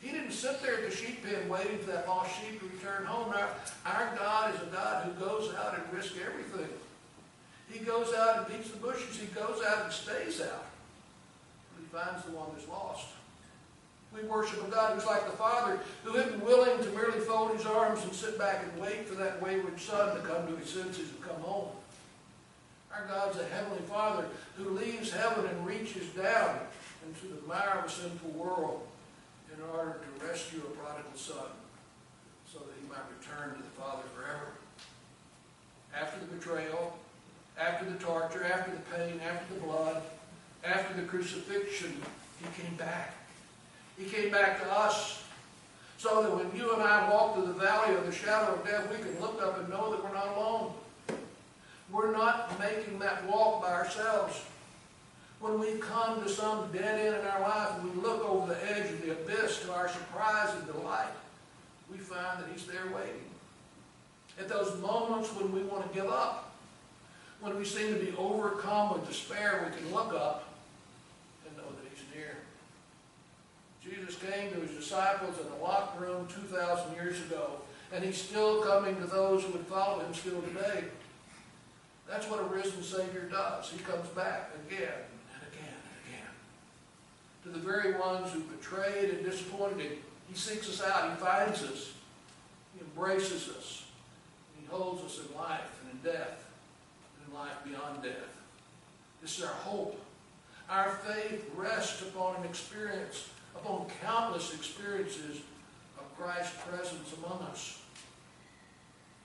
He 0.00 0.12
didn't 0.12 0.32
sit 0.32 0.62
there 0.62 0.76
at 0.76 0.90
the 0.90 0.96
sheep 0.96 1.22
pen 1.22 1.46
waiting 1.46 1.78
for 1.78 1.90
that 1.90 2.08
lost 2.08 2.30
sheep 2.40 2.58
to 2.58 2.66
return 2.74 3.04
home. 3.04 3.34
Our, 3.34 3.50
our 3.84 4.16
God 4.16 4.54
is 4.54 4.62
a 4.62 4.66
God 4.72 5.04
who 5.04 5.24
goes 5.24 5.54
out 5.54 5.74
and 5.74 5.92
risks 5.92 6.16
everything. 6.26 6.70
He 7.72 7.78
goes 7.80 8.12
out 8.14 8.38
and 8.38 8.46
beats 8.48 8.70
the 8.70 8.76
bushes. 8.76 9.18
He 9.18 9.26
goes 9.26 9.62
out 9.66 9.84
and 9.84 9.92
stays 9.92 10.40
out. 10.40 10.66
But 11.74 11.80
he 11.80 11.86
finds 11.86 12.24
the 12.24 12.32
one 12.32 12.50
that's 12.54 12.68
lost. 12.68 13.06
We 14.14 14.22
worship 14.28 14.66
a 14.66 14.70
God 14.70 14.94
who's 14.94 15.06
like 15.06 15.24
the 15.24 15.36
Father, 15.36 15.80
who 16.04 16.14
isn't 16.16 16.44
willing 16.44 16.84
to 16.84 16.90
merely 16.90 17.20
fold 17.20 17.56
his 17.56 17.64
arms 17.64 18.02
and 18.02 18.12
sit 18.12 18.38
back 18.38 18.62
and 18.62 18.82
wait 18.82 19.08
for 19.08 19.14
that 19.14 19.40
wayward 19.40 19.80
son 19.80 20.14
to 20.14 20.20
come 20.20 20.46
to 20.46 20.56
his 20.56 20.68
senses 20.68 21.10
and 21.10 21.22
come 21.22 21.40
home. 21.40 21.68
Our 22.92 23.06
God's 23.06 23.38
a 23.38 23.46
heavenly 23.46 23.82
Father 23.88 24.26
who 24.56 24.68
leaves 24.70 25.10
heaven 25.10 25.46
and 25.46 25.66
reaches 25.66 26.08
down 26.08 26.58
into 27.06 27.34
the 27.34 27.40
mire 27.48 27.78
of 27.78 27.86
a 27.86 27.90
sinful 27.90 28.30
world 28.32 28.86
in 29.54 29.62
order 29.64 29.98
to 29.98 30.26
rescue 30.26 30.60
a 30.60 30.76
prodigal 30.76 31.16
son 31.16 31.48
so 32.52 32.58
that 32.58 32.74
he 32.80 32.86
might 32.86 33.08
return 33.18 33.56
to 33.56 33.62
the 33.62 33.80
Father 33.80 34.02
forever. 34.14 34.52
After 35.98 36.20
the 36.20 36.34
betrayal, 36.34 36.98
after 37.58 37.84
the 37.90 37.98
torture, 37.98 38.44
after 38.44 38.70
the 38.70 38.96
pain, 38.96 39.20
after 39.28 39.54
the 39.54 39.60
blood, 39.60 40.02
after 40.64 41.00
the 41.00 41.06
crucifixion, 41.06 42.00
he 42.38 42.62
came 42.62 42.74
back. 42.76 43.14
He 43.98 44.04
came 44.04 44.30
back 44.30 44.60
to 44.62 44.72
us 44.72 45.24
so 45.98 46.22
that 46.22 46.34
when 46.34 46.56
you 46.56 46.72
and 46.72 46.82
I 46.82 47.08
walk 47.10 47.34
through 47.34 47.46
the 47.46 47.52
valley 47.52 47.94
of 47.94 48.06
the 48.06 48.12
shadow 48.12 48.54
of 48.54 48.66
death, 48.66 48.90
we 48.90 48.96
can 48.96 49.20
look 49.20 49.40
up 49.42 49.58
and 49.58 49.68
know 49.68 49.90
that 49.92 50.02
we're 50.02 50.14
not 50.14 50.36
alone. 50.36 50.72
We're 51.92 52.12
not 52.12 52.58
making 52.58 52.98
that 53.00 53.24
walk 53.26 53.62
by 53.62 53.72
ourselves. 53.72 54.42
When 55.40 55.60
we 55.60 55.74
come 55.78 56.22
to 56.22 56.28
some 56.28 56.70
dead 56.72 57.00
end 57.00 57.20
in 57.20 57.26
our 57.26 57.40
life 57.40 57.78
and 57.78 57.90
we 57.94 58.00
look 58.00 58.24
over 58.24 58.52
the 58.52 58.72
edge 58.72 58.90
of 58.90 59.02
the 59.02 59.12
abyss 59.12 59.60
to 59.62 59.72
our 59.72 59.88
surprise 59.88 60.54
and 60.54 60.66
delight, 60.66 61.12
we 61.90 61.98
find 61.98 62.38
that 62.40 62.46
He's 62.52 62.66
there 62.66 62.86
waiting. 62.86 63.28
At 64.38 64.48
those 64.48 64.80
moments 64.80 65.34
when 65.34 65.52
we 65.52 65.62
want 65.62 65.86
to 65.86 65.94
give 65.94 66.08
up, 66.08 66.51
when 67.42 67.58
we 67.58 67.64
seem 67.64 67.92
to 67.92 67.98
be 67.98 68.14
overcome 68.16 68.92
with 68.94 69.08
despair, 69.08 69.68
we 69.68 69.76
can 69.76 69.92
look 69.92 70.14
up 70.14 70.48
and 71.44 71.56
know 71.56 71.64
that 71.64 71.90
He's 71.92 72.04
near. 72.14 72.36
Jesus 73.82 74.14
came 74.16 74.52
to 74.52 74.60
His 74.60 74.70
disciples 74.70 75.34
in 75.40 75.52
a 75.52 75.62
locked 75.62 76.00
room 76.00 76.28
2,000 76.28 76.94
years 76.94 77.20
ago, 77.22 77.50
and 77.92 78.04
He's 78.04 78.16
still 78.16 78.62
coming 78.62 78.96
to 78.96 79.06
those 79.06 79.42
who 79.42 79.52
would 79.52 79.66
follow 79.66 79.98
Him 80.04 80.14
still 80.14 80.40
today. 80.40 80.84
That's 82.08 82.30
what 82.30 82.38
a 82.38 82.44
risen 82.44 82.80
Savior 82.80 83.28
does. 83.30 83.70
He 83.70 83.78
comes 83.78 84.08
back 84.10 84.50
again 84.68 84.78
and 85.34 85.42
again 85.52 85.74
and 85.74 86.06
again. 86.06 86.30
To 87.42 87.48
the 87.48 87.58
very 87.58 87.98
ones 87.98 88.32
who 88.32 88.40
betrayed 88.40 89.10
and 89.10 89.24
disappointed 89.24 89.80
Him, 89.80 89.92
He 90.28 90.38
seeks 90.38 90.68
us 90.68 90.80
out. 90.80 91.10
He 91.10 91.16
finds 91.16 91.64
us. 91.64 91.92
He 92.72 92.84
embraces 92.84 93.48
us. 93.48 93.82
He 94.60 94.64
holds 94.66 95.02
us 95.02 95.18
in 95.26 95.36
life 95.36 95.80
and 95.82 95.98
in 95.98 96.12
death, 96.12 96.41
life 97.42 97.64
beyond 97.64 98.02
death. 98.02 98.38
This 99.20 99.38
is 99.38 99.44
our 99.44 99.50
hope. 99.50 100.00
Our 100.70 100.90
faith 100.90 101.50
rests 101.56 102.00
upon 102.02 102.36
an 102.36 102.44
experience, 102.44 103.30
upon 103.56 103.86
countless 104.00 104.54
experiences 104.54 105.38
of 105.98 106.16
Christ's 106.16 106.54
presence 106.68 107.12
among 107.18 107.42
us. 107.42 107.80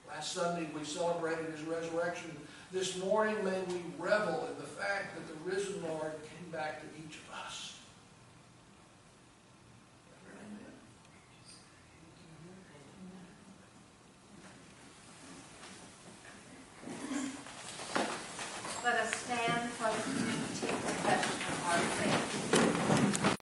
Last 0.08 0.32
Sunday 0.32 0.68
we 0.76 0.84
celebrated 0.84 1.46
His 1.56 1.62
resurrection. 1.62 2.36
This 2.72 2.98
morning 2.98 3.36
may 3.44 3.62
we 3.68 3.80
revel 3.98 4.48
in 4.50 4.60
the 4.60 4.68
fact 4.68 5.14
that 5.14 5.28
the 5.28 5.50
risen 5.50 5.80
Lord 5.82 6.12
came 6.12 6.50
back 6.50 6.80
to 6.80 6.86
us. 6.86 7.27